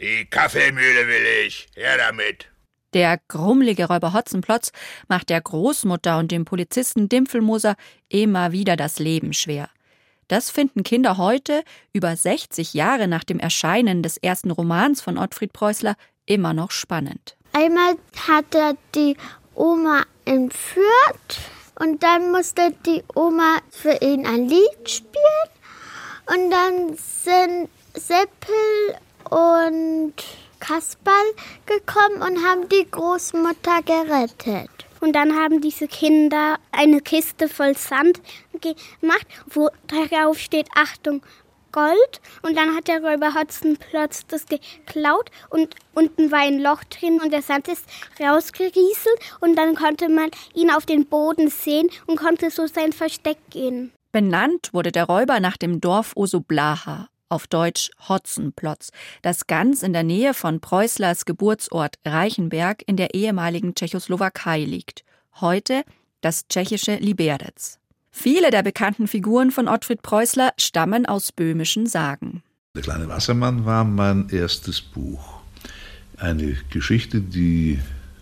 Die 0.00 0.26
Kaffeemühle 0.26 1.06
will 1.06 1.46
ich. 1.46 1.68
Her 1.74 1.98
damit. 1.98 2.50
Der 2.92 3.20
grummelige 3.28 3.86
Räuber 3.86 4.12
Hotzenplotz 4.12 4.72
macht 5.08 5.30
der 5.30 5.40
Großmutter 5.40 6.18
und 6.18 6.32
dem 6.32 6.44
Polizisten 6.44 7.08
Dimpfelmoser 7.08 7.76
immer 8.08 8.52
wieder 8.52 8.76
das 8.76 8.98
Leben 8.98 9.32
schwer. 9.32 9.68
Das 10.28 10.50
finden 10.50 10.84
Kinder 10.84 11.16
heute, 11.16 11.64
über 11.92 12.14
60 12.14 12.74
Jahre 12.74 13.08
nach 13.08 13.24
dem 13.24 13.40
Erscheinen 13.40 14.02
des 14.02 14.16
ersten 14.16 14.50
Romans 14.50 15.00
von 15.00 15.18
Ottfried 15.18 15.52
Preußler, 15.52 15.96
immer 16.26 16.54
noch 16.54 16.70
spannend. 16.70 17.36
Einmal 17.52 17.96
hat 18.28 18.54
er 18.54 18.76
die 18.94 19.16
Oma 19.54 20.04
entführt 20.24 21.40
und 21.80 22.02
dann 22.02 22.30
musste 22.30 22.72
die 22.86 23.02
Oma 23.14 23.58
für 23.70 23.98
ihn 24.00 24.26
ein 24.26 24.48
Lied 24.48 24.88
spielen 24.88 25.50
und 26.26 26.50
dann 26.50 26.96
sind 26.96 27.68
Seppel 27.94 28.94
und 29.30 30.14
Kasperl 30.70 31.34
gekommen 31.66 32.22
und 32.22 32.44
haben 32.46 32.68
die 32.68 32.88
Großmutter 32.88 33.82
gerettet. 33.84 34.70
Und 35.00 35.16
dann 35.16 35.34
haben 35.34 35.60
diese 35.60 35.88
Kinder 35.88 36.58
eine 36.70 37.00
Kiste 37.00 37.48
voll 37.48 37.76
Sand 37.76 38.20
gemacht, 38.52 39.26
wo 39.52 39.68
darauf 39.88 40.38
steht 40.38 40.68
Achtung 40.76 41.22
Gold. 41.72 42.20
Und 42.42 42.56
dann 42.56 42.76
hat 42.76 42.86
der 42.86 43.02
Räuber 43.02 43.34
Hotzenplotz 43.34 44.26
das 44.28 44.46
geklaut 44.46 45.32
und 45.48 45.74
unten 45.92 46.30
war 46.30 46.40
ein 46.40 46.60
Loch 46.60 46.84
drin 46.84 47.20
und 47.20 47.32
der 47.32 47.42
Sand 47.42 47.66
ist 47.66 47.84
rausgerieselt 48.20 49.18
und 49.40 49.56
dann 49.56 49.74
konnte 49.74 50.08
man 50.08 50.30
ihn 50.54 50.70
auf 50.70 50.86
den 50.86 51.06
Boden 51.06 51.50
sehen 51.50 51.88
und 52.06 52.16
konnte 52.16 52.50
so 52.50 52.68
sein 52.68 52.92
Versteck 52.92 53.38
gehen. 53.50 53.92
Benannt 54.12 54.72
wurde 54.72 54.92
der 54.92 55.04
Räuber 55.04 55.40
nach 55.40 55.56
dem 55.56 55.80
Dorf 55.80 56.12
Osoblaha 56.14 57.08
auf 57.30 57.46
Deutsch 57.46 57.90
Hotzenplotz, 58.08 58.90
das 59.22 59.46
ganz 59.46 59.82
in 59.82 59.94
der 59.94 60.02
Nähe 60.02 60.34
von 60.34 60.60
Preußlers 60.60 61.24
Geburtsort 61.24 61.96
Reichenberg 62.04 62.82
in 62.86 62.96
der 62.96 63.14
ehemaligen 63.14 63.74
Tschechoslowakei 63.74 64.64
liegt. 64.64 65.04
Heute 65.40 65.84
das 66.20 66.46
tschechische 66.48 66.96
Liberec. 66.96 67.78
Viele 68.10 68.50
der 68.50 68.62
bekannten 68.62 69.06
Figuren 69.06 69.50
von 69.50 69.68
Ottfried 69.68 70.02
Preußler 70.02 70.52
stammen 70.58 71.06
aus 71.06 71.32
böhmischen 71.32 71.86
Sagen. 71.86 72.42
Der 72.74 72.82
kleine 72.82 73.08
Wassermann 73.08 73.64
war 73.64 73.84
mein 73.84 74.28
erstes 74.28 74.80
Buch. 74.80 75.40
Eine 76.16 76.56
Geschichte, 76.70 77.20
die 77.20 77.78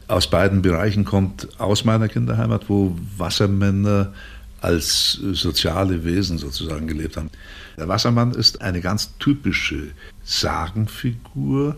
aus 0.07 0.31
beiden 0.31 0.63
Bereichen 0.63 1.05
kommt, 1.05 1.61
aus 1.61 1.85
meiner 1.85 2.09
Kinderheimat, 2.09 2.69
wo 2.69 2.97
Wassermänner 3.17 4.13
als 4.61 5.13
soziale 5.33 6.05
Wesen 6.05 6.39
sozusagen 6.39 6.87
gelebt 6.87 7.17
haben. 7.17 7.31
Der 7.77 7.89
Wassermann 7.89 8.33
ist 8.33 8.61
eine 8.61 8.81
ganz 8.81 9.17
typische 9.19 9.93
Sagenfigur 10.25 11.77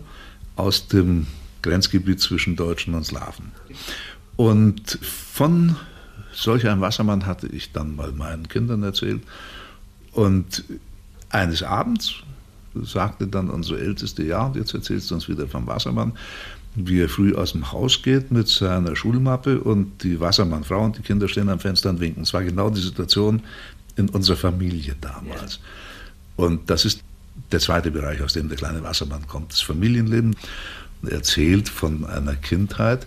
aus 0.57 0.89
dem 0.89 1.27
Grenzgebiet 1.63 2.21
zwischen 2.21 2.57
Deutschen 2.57 2.95
und 2.95 3.05
Slawen. 3.05 3.53
Und 4.37 4.99
von 5.03 5.77
solch 6.33 6.67
einem 6.67 6.81
Wassermann 6.81 7.27
hatte 7.27 7.47
ich 7.49 7.73
dann 7.73 7.97
mal 7.97 8.13
meinen 8.13 8.49
Kindern 8.49 8.83
erzählt. 8.83 9.23
Und 10.13 10.65
eines 11.29 11.63
Abends 11.63 12.15
sagte 12.75 13.27
dann 13.27 13.51
unsere 13.51 13.81
Älteste, 13.81 14.23
ja, 14.23 14.47
und 14.47 14.57
jetzt 14.57 14.73
erzählst 14.75 15.11
du 15.11 15.17
uns 15.17 15.29
wieder 15.29 15.47
vom 15.47 15.67
Wassermann, 15.67 16.13
wie 16.75 17.01
er 17.01 17.09
früh 17.09 17.35
aus 17.35 17.53
dem 17.53 17.73
Haus 17.73 18.03
geht 18.03 18.31
mit 18.31 18.49
seiner 18.49 18.95
Schulmappe 18.95 19.61
und 19.61 20.03
die 20.03 20.21
Wassermannfrau 20.21 20.85
und 20.85 20.99
die 20.99 21.03
Kinder 21.03 21.29
stehen 21.29 21.49
am 21.49 21.59
Fenster 21.59 21.91
und 21.91 22.01
winken. 22.01 22.23
Es 22.23 22.33
war 22.33 22.45
genau 22.45 22.71
die 22.71 22.81
Situation 22.81 23.43
in 23.97 24.09
unserer 24.09 24.37
Familie 24.37 24.95
damals. 25.01 25.61
Und 26.37 26.71
das 26.71 26.85
ist 26.85 27.03
der 27.53 27.61
zweite 27.61 27.91
Bereich, 27.91 28.23
aus 28.23 28.35
dem 28.35 28.49
der 28.49 28.57
kleine 28.57 28.83
Wassermann 28.83 29.27
kommt, 29.27 29.53
das 29.53 29.61
Familienleben. 29.61 30.37
Er 31.03 31.13
erzählt 31.13 31.69
von 31.69 32.05
einer 32.05 32.37
Kindheit, 32.37 33.07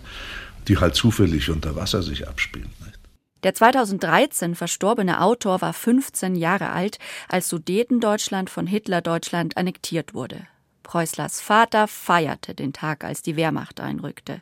die 0.68 0.78
halt 0.78 0.94
zufällig 0.94 1.50
unter 1.50 1.76
Wasser 1.76 2.02
sich 2.02 2.28
abspielt. 2.28 2.68
Der 3.44 3.54
2013 3.54 4.54
verstorbene 4.54 5.20
Autor 5.20 5.60
war 5.60 5.74
15 5.74 6.34
Jahre 6.34 6.70
alt, 6.70 6.98
als 7.28 7.50
Sudetendeutschland 7.50 8.48
von 8.48 8.66
Hitler-Deutschland 8.66 9.58
annektiert 9.58 10.14
wurde. 10.14 10.46
Preußlers 10.84 11.40
Vater 11.40 11.88
feierte 11.88 12.54
den 12.54 12.72
Tag, 12.72 13.02
als 13.02 13.22
die 13.22 13.34
Wehrmacht 13.34 13.80
einrückte. 13.80 14.40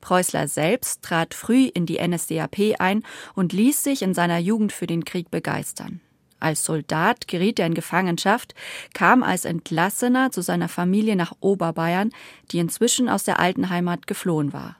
Preußler 0.00 0.46
selbst 0.46 1.02
trat 1.02 1.34
früh 1.34 1.64
in 1.64 1.86
die 1.86 1.98
NSDAP 1.98 2.76
ein 2.78 3.02
und 3.34 3.52
ließ 3.52 3.82
sich 3.82 4.02
in 4.02 4.14
seiner 4.14 4.38
Jugend 4.38 4.72
für 4.72 4.86
den 4.86 5.04
Krieg 5.04 5.32
begeistern. 5.32 6.00
Als 6.38 6.64
Soldat 6.64 7.26
geriet 7.26 7.58
er 7.58 7.66
in 7.66 7.74
Gefangenschaft, 7.74 8.54
kam 8.92 9.22
als 9.22 9.46
Entlassener 9.46 10.30
zu 10.30 10.42
seiner 10.42 10.68
Familie 10.68 11.16
nach 11.16 11.32
Oberbayern, 11.40 12.10
die 12.50 12.58
inzwischen 12.58 13.08
aus 13.08 13.24
der 13.24 13.40
alten 13.40 13.70
Heimat 13.70 14.06
geflohen 14.06 14.52
war. 14.52 14.76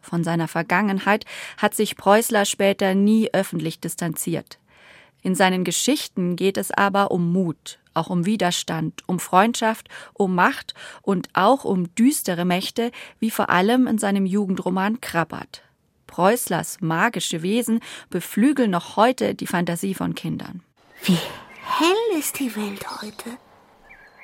Von 0.00 0.22
seiner 0.22 0.46
Vergangenheit 0.46 1.26
hat 1.56 1.74
sich 1.74 1.96
Preußler 1.96 2.44
später 2.44 2.94
nie 2.94 3.30
öffentlich 3.32 3.80
distanziert. 3.80 4.58
In 5.22 5.34
seinen 5.34 5.64
Geschichten 5.64 6.36
geht 6.36 6.56
es 6.56 6.70
aber 6.70 7.10
um 7.10 7.32
Mut, 7.32 7.78
auch 7.94 8.08
um 8.08 8.24
Widerstand, 8.24 9.02
um 9.06 9.18
Freundschaft, 9.18 9.88
um 10.14 10.34
Macht 10.34 10.74
und 11.02 11.28
auch 11.32 11.64
um 11.64 11.94
düstere 11.94 12.44
Mächte, 12.44 12.92
wie 13.18 13.30
vor 13.30 13.50
allem 13.50 13.86
in 13.86 13.98
seinem 13.98 14.26
Jugendroman 14.26 15.00
Krabbert. 15.00 15.62
Preußlers 16.06 16.80
magische 16.80 17.42
Wesen 17.42 17.80
beflügeln 18.10 18.70
noch 18.70 18.96
heute 18.96 19.34
die 19.34 19.46
Fantasie 19.46 19.94
von 19.94 20.14
Kindern. 20.14 20.62
Wie 21.04 21.18
hell 21.62 22.18
ist 22.18 22.38
die 22.38 22.54
Welt 22.56 22.84
heute. 23.02 23.36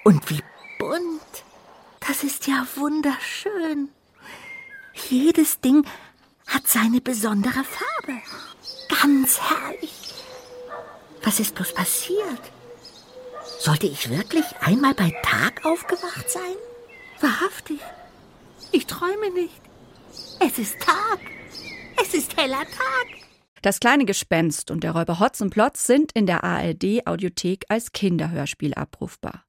Und 0.04 0.28
wie 0.30 0.40
bunt. 0.78 1.20
Das 2.00 2.22
ist 2.24 2.46
ja 2.46 2.66
wunderschön. 2.76 3.88
Jedes 5.09 5.61
Ding 5.61 5.87
hat 6.46 6.66
seine 6.66 7.00
besondere 7.00 7.64
Farbe. 7.64 8.20
Ganz 8.88 9.40
herrlich. 9.40 10.04
Was 11.24 11.40
ist 11.40 11.54
bloß 11.54 11.72
passiert? 11.72 12.52
Sollte 13.58 13.87
ich 13.87 14.10
wirklich 14.10 14.44
einmal 14.60 14.94
bei 14.94 15.10
Tag 15.22 15.64
aufgewacht 15.64 16.30
sein? 16.30 16.56
Wahrhaftig. 17.20 17.80
Ich 18.72 18.87
träume 18.87 19.30
nicht. 19.32 19.60
Es 20.40 20.58
ist 20.58 20.78
Tag. 20.80 21.20
Es 22.00 22.12
ist 22.12 22.37
heller 22.37 22.62
Tag. 22.64 23.06
Das 23.62 23.80
kleine 23.80 24.04
Gespenst 24.04 24.70
und 24.70 24.84
der 24.84 24.92
Räuber 24.92 25.20
Hotzenplotz 25.20 25.87
sind 25.87 26.12
in 26.12 26.26
der 26.26 26.44
ARD 26.44 27.06
Audiothek 27.06 27.64
als 27.70 27.92
Kinderhörspiel 27.92 28.74
abrufbar. 28.74 29.44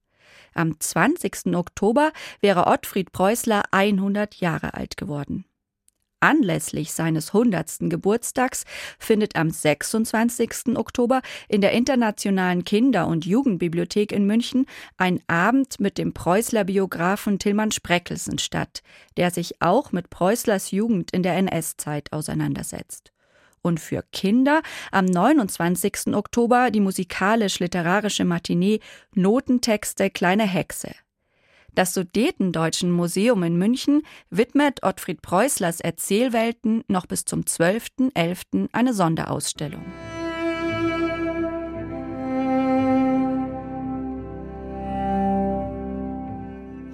Am 0.54 0.80
20. 0.80 1.54
Oktober 1.54 2.14
wäre 2.40 2.68
Ottfried 2.68 3.12
Preußler 3.12 3.64
100 3.72 4.36
Jahre 4.36 4.74
alt 4.76 4.96
geworden. 4.96 5.44
Anlässlich 6.20 6.94
seines 6.94 7.34
100. 7.34 7.90
Geburtstags 7.90 8.64
findet 8.98 9.36
am 9.36 9.50
26. 9.50 10.76
Oktober 10.76 11.22
in 11.48 11.62
der 11.62 11.72
Internationalen 11.72 12.64
Kinder- 12.64 13.08
und 13.08 13.26
Jugendbibliothek 13.26 14.12
in 14.12 14.26
München 14.26 14.66
ein 14.98 15.22
Abend 15.28 15.80
mit 15.80 15.98
dem 15.98 16.14
Preußler 16.14 16.64
Biografen 16.64 17.40
Tillmann 17.40 17.72
Spreckelsen 17.72 18.40
statt, 18.40 18.82
der 19.18 19.32
sich 19.32 19.62
auch 19.62 19.92
mit 19.92 20.10
Preußlers 20.10 20.72
Jugend 20.72 21.12
in 21.12 21.24
der 21.24 21.36
NS-Zeit 21.36 22.12
auseinandersetzt 22.14 23.12
und 23.66 23.80
für 23.80 24.04
Kinder 24.12 24.62
am 24.92 25.06
29. 25.06 26.14
Oktober 26.14 26.70
die 26.72 26.80
musikalisch-literarische 26.80 28.24
Matinee 28.24 28.80
Notentexte 29.16 30.10
Kleine 30.12 30.44
Hexe. 30.44 30.92
Das 31.76 31.94
Sudetendeutschen 31.94 32.90
Museum 32.90 33.44
in 33.44 33.58
München 33.58 34.02
widmet 34.30 34.82
Ottfried 34.84 35.22
Preußlers 35.22 35.82
Erzählwelten 35.82 36.86
noch 36.88 37.06
bis 37.06 37.26
zum 37.26 37.42
12.11. 37.42 38.70
eine 38.72 38.94
Sonderausstellung. 38.94 39.84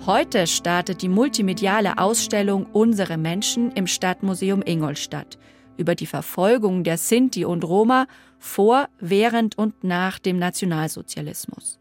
Heute 0.07 0.47
startet 0.47 1.03
die 1.03 1.09
multimediale 1.09 1.99
Ausstellung 1.99 2.65
Unsere 2.73 3.17
Menschen 3.17 3.71
im 3.73 3.85
Stadtmuseum 3.85 4.63
Ingolstadt 4.65 5.37
über 5.77 5.93
die 5.93 6.07
Verfolgung 6.07 6.83
der 6.83 6.97
Sinti 6.97 7.45
und 7.45 7.63
Roma 7.63 8.07
vor, 8.39 8.89
während 8.99 9.59
und 9.59 9.83
nach 9.83 10.17
dem 10.17 10.39
Nationalsozialismus. 10.39 11.80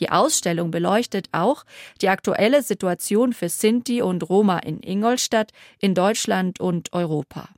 Die 0.00 0.10
Ausstellung 0.10 0.70
beleuchtet 0.70 1.28
auch 1.32 1.64
die 2.00 2.08
aktuelle 2.08 2.62
Situation 2.62 3.32
für 3.32 3.48
Sinti 3.48 4.02
und 4.02 4.28
Roma 4.28 4.58
in 4.58 4.82
Ingolstadt, 4.82 5.52
in 5.78 5.94
Deutschland 5.94 6.60
und 6.60 6.92
Europa. 6.92 7.48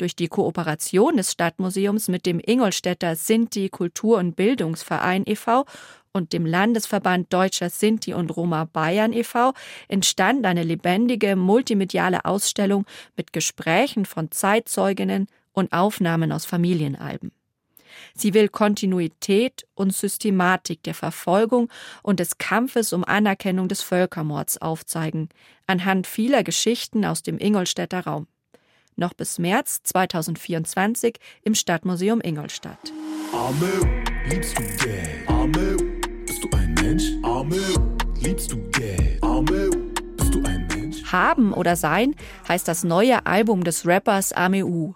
Durch 0.00 0.16
die 0.16 0.28
Kooperation 0.28 1.18
des 1.18 1.32
Stadtmuseums 1.32 2.08
mit 2.08 2.24
dem 2.24 2.40
Ingolstädter 2.40 3.16
Sinti 3.16 3.68
Kultur- 3.68 4.16
und 4.16 4.34
Bildungsverein 4.34 5.24
e.V. 5.26 5.66
und 6.12 6.32
dem 6.32 6.46
Landesverband 6.46 7.30
Deutscher 7.30 7.68
Sinti 7.68 8.14
und 8.14 8.34
Roma 8.34 8.64
Bayern 8.64 9.12
e.V. 9.12 9.52
entstand 9.88 10.46
eine 10.46 10.62
lebendige 10.62 11.36
multimediale 11.36 12.24
Ausstellung 12.24 12.86
mit 13.14 13.34
Gesprächen 13.34 14.06
von 14.06 14.30
Zeitzeuginnen 14.30 15.26
und 15.52 15.70
Aufnahmen 15.74 16.32
aus 16.32 16.46
Familienalben. 16.46 17.30
Sie 18.14 18.34
will 18.34 18.48
Kontinuität 18.48 19.66
und 19.74 19.94
Systematik 19.94 20.82
der 20.82 20.94
Verfolgung 20.94 21.68
und 22.02 22.20
des 22.20 22.38
Kampfes 22.38 22.92
um 22.92 23.04
Anerkennung 23.04 23.68
des 23.68 23.82
Völkermords 23.82 24.58
aufzeigen, 24.58 25.28
anhand 25.66 26.06
vieler 26.06 26.42
Geschichten 26.42 27.04
aus 27.04 27.22
dem 27.22 27.38
Ingolstädter 27.38 28.00
Raum. 28.00 28.26
Noch 28.96 29.14
bis 29.14 29.38
März 29.38 29.82
2024 29.84 31.18
im 31.42 31.54
Stadtmuseum 31.54 32.20
Ingolstadt. 32.20 32.92
Arme, 33.32 34.04
liebst 34.28 34.58
du 34.58 34.62
Geld? 34.84 35.28
Arme, 35.28 35.76
bist 36.26 36.44
du 36.44 36.48
ein 36.56 36.74
Mensch? 36.74 37.04
Arme, 37.22 37.60
liebst 38.20 38.52
du 38.52 38.56
Geld? 38.70 39.22
Arme, 39.22 39.70
bist 40.16 40.34
du 40.34 40.42
ein 40.44 40.66
Mensch? 40.74 41.02
Haben 41.10 41.54
oder 41.54 41.76
Sein 41.76 42.14
heißt 42.48 42.68
das 42.68 42.84
neue 42.84 43.24
Album 43.24 43.64
des 43.64 43.86
Rappers 43.86 44.32
Ameu 44.32 44.92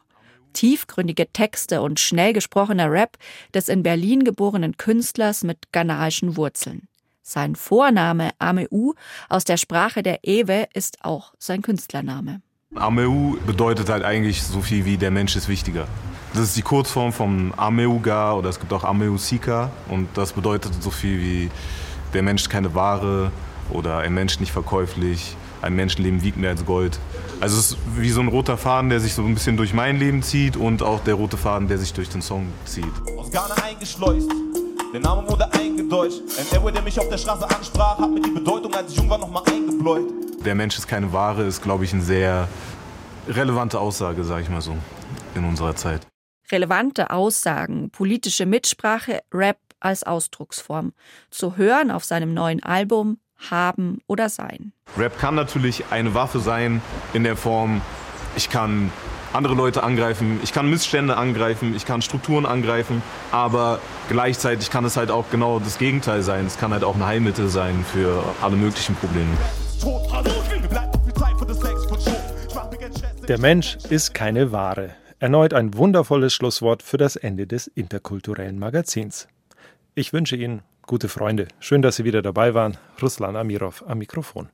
tiefgründige 0.55 1.31
Texte 1.31 1.83
und 1.83 2.01
schnell 2.01 2.33
gesprochener 2.33 2.91
Rap 2.91 3.19
des 3.53 3.69
in 3.69 3.83
Berlin 3.83 4.25
geborenen 4.25 4.79
Künstlers 4.79 5.45
mit 5.45 5.71
ghanaischen 5.73 6.39
Wurzeln. 6.39 6.89
Sein 7.23 7.57
Vorname 7.57 8.31
Ameu 8.39 8.93
aus 9.29 9.45
der 9.45 9.57
Sprache 9.59 10.03
der 10.03 10.25
Ewe 10.25 10.69
ist 10.73 11.05
auch 11.05 11.35
sein 11.39 11.63
Künstlername. 11.63 12.41
Ameu 12.75 13.37
bedeutet 13.47 13.89
halt 13.89 14.05
eigentlich 14.05 14.43
so 14.43 14.61
viel 14.61 14.85
wie 14.85 14.97
der 14.97 15.11
Mensch 15.11 15.37
ist 15.37 15.49
wichtiger. 15.49 15.87
Das 16.35 16.43
ist 16.43 16.57
die 16.57 16.63
Kurzform 16.63 17.13
von 17.13 17.53
Ameuga 17.57 18.33
oder 18.33 18.49
es 18.49 18.59
gibt 18.59 18.73
auch 18.73 18.83
Ameusika 18.83 19.71
und 19.89 20.09
das 20.15 20.33
bedeutet 20.33 20.73
so 20.83 20.91
viel 20.91 21.21
wie 21.21 21.51
der 22.13 22.23
Mensch 22.23 22.49
keine 22.49 22.75
Ware 22.75 23.31
oder 23.71 23.99
ein 23.99 24.13
Mensch 24.13 24.41
nicht 24.41 24.51
verkäuflich, 24.51 25.37
ein 25.65 25.75
Menschenleben 25.75 26.23
wiegt 26.23 26.37
mehr 26.37 26.51
als 26.51 26.65
Gold. 26.65 26.99
Also 27.41 27.59
es 27.59 27.73
ist 27.73 27.79
wie 27.97 28.11
so 28.11 28.21
ein 28.21 28.29
roter 28.29 28.57
Faden, 28.57 28.91
der 28.91 29.01
sich 29.01 29.15
so 29.15 29.23
ein 29.23 29.35
bisschen 29.35 29.57
durch 29.57 29.75
mein 29.75 29.99
Leben 29.99 30.23
zieht 30.23 30.57
und 30.57 30.83
auch 30.83 31.01
der 31.01 31.15
rote 31.15 31.37
Faden, 31.37 31.69
der 31.69 31.79
sich 31.79 31.93
durch 31.93 32.09
den 32.09 32.23
Song 32.23 32.47
zieht. 32.65 32.85
Aus 33.17 33.31
Ghana 33.31 33.55
eingeschleust, 33.63 34.31
der 34.93 35.01
Name 35.01 35.29
wurde 35.29 35.53
eingedeutscht. 35.53 36.21
Ein 36.39 36.61
Ewe, 36.61 36.71
der 36.71 36.83
mich 36.83 36.99
auf 37.01 37.09
der 37.09 37.19
Straße 37.19 37.49
ansprach, 37.51 37.99
hat 37.99 38.11
mir 38.11 38.21
die 38.21 38.31
Bedeutung, 38.31 38.73
als 38.75 38.93
ich 38.93 38.99
jung 38.99 39.11
war, 39.11 39.19
nochmal 39.19 39.43
eingebläut. 39.47 40.07
Der 40.45 40.55
Mensch 40.55 40.79
ist 40.79 40.87
keine 40.87 41.13
Ware, 41.13 41.43
ist, 41.43 41.63
glaube 41.63 41.85
ich, 41.85 41.93
eine 41.93 42.03
sehr 42.03 42.49
relevante 43.29 43.81
Aussage, 43.81 44.23
sage 44.25 44.43
ich 44.43 44.49
mal 44.49 44.61
so, 44.61 44.77
in 45.35 45.45
unserer 45.45 45.75
Zeit. 45.75 46.07
Relevante 46.53 47.11
Aussagen, 47.11 47.91
politische 47.91 48.47
Mitsprache, 48.47 49.23
Rap 49.33 49.59
als 49.81 50.03
Ausdrucksform. 50.03 50.93
Zu 51.31 51.57
hören 51.57 51.91
auf 51.91 52.05
seinem 52.05 52.35
neuen 52.35 52.63
Album 52.63 53.19
haben 53.51 53.99
oder 54.07 54.29
sein. 54.29 54.73
Rap 54.97 55.19
kann 55.19 55.35
natürlich 55.35 55.85
eine 55.91 56.15
Waffe 56.15 56.39
sein 56.41 56.83
in 57.13 57.25
der 57.25 57.37
Form, 57.37 57.81
ich 58.37 58.51
kann 58.51 58.91
andere 59.33 59.55
Leute 59.55 59.83
angreifen, 59.83 60.39
ich 60.43 60.53
kann 60.53 60.71
Missstände 60.71 61.17
angreifen, 61.17 61.75
ich 61.75 61.85
kann 61.85 62.03
Strukturen 62.03 62.47
angreifen, 62.47 63.03
aber 63.33 63.81
gleichzeitig 64.09 64.71
kann 64.71 64.85
es 64.85 64.97
halt 64.97 65.11
auch 65.11 65.25
genau 65.31 65.59
das 65.59 65.79
Gegenteil 65.79 66.23
sein. 66.23 66.47
Es 66.47 66.57
kann 66.57 66.73
halt 66.73 66.85
auch 66.85 66.95
ein 66.95 67.05
Heilmittel 67.05 67.49
sein 67.49 67.85
für 67.93 68.23
alle 68.41 68.57
möglichen 68.57 68.95
Probleme. 68.95 69.31
Der 73.29 73.39
Mensch 73.39 73.77
ist 73.89 74.15
keine 74.15 74.53
Ware. 74.53 74.95
Erneut 75.19 75.55
ein 75.55 75.77
wundervolles 75.77 76.35
Schlusswort 76.35 76.83
für 76.83 76.99
das 76.99 77.17
Ende 77.17 77.47
des 77.47 77.67
interkulturellen 77.67 78.59
Magazins. 78.59 79.27
Ich 79.95 80.13
wünsche 80.13 80.37
Ihnen 80.37 80.63
gute 80.87 81.09
Freunde. 81.09 81.49
Schön, 81.61 81.83
dass 81.83 81.97
Sie 81.97 82.05
wieder 82.05 82.23
dabei 82.23 82.55
waren. 82.55 82.77
Ruslan 83.01 83.37
Amirov 83.37 83.85
am 83.87 83.99
Mikrofon. 83.99 84.49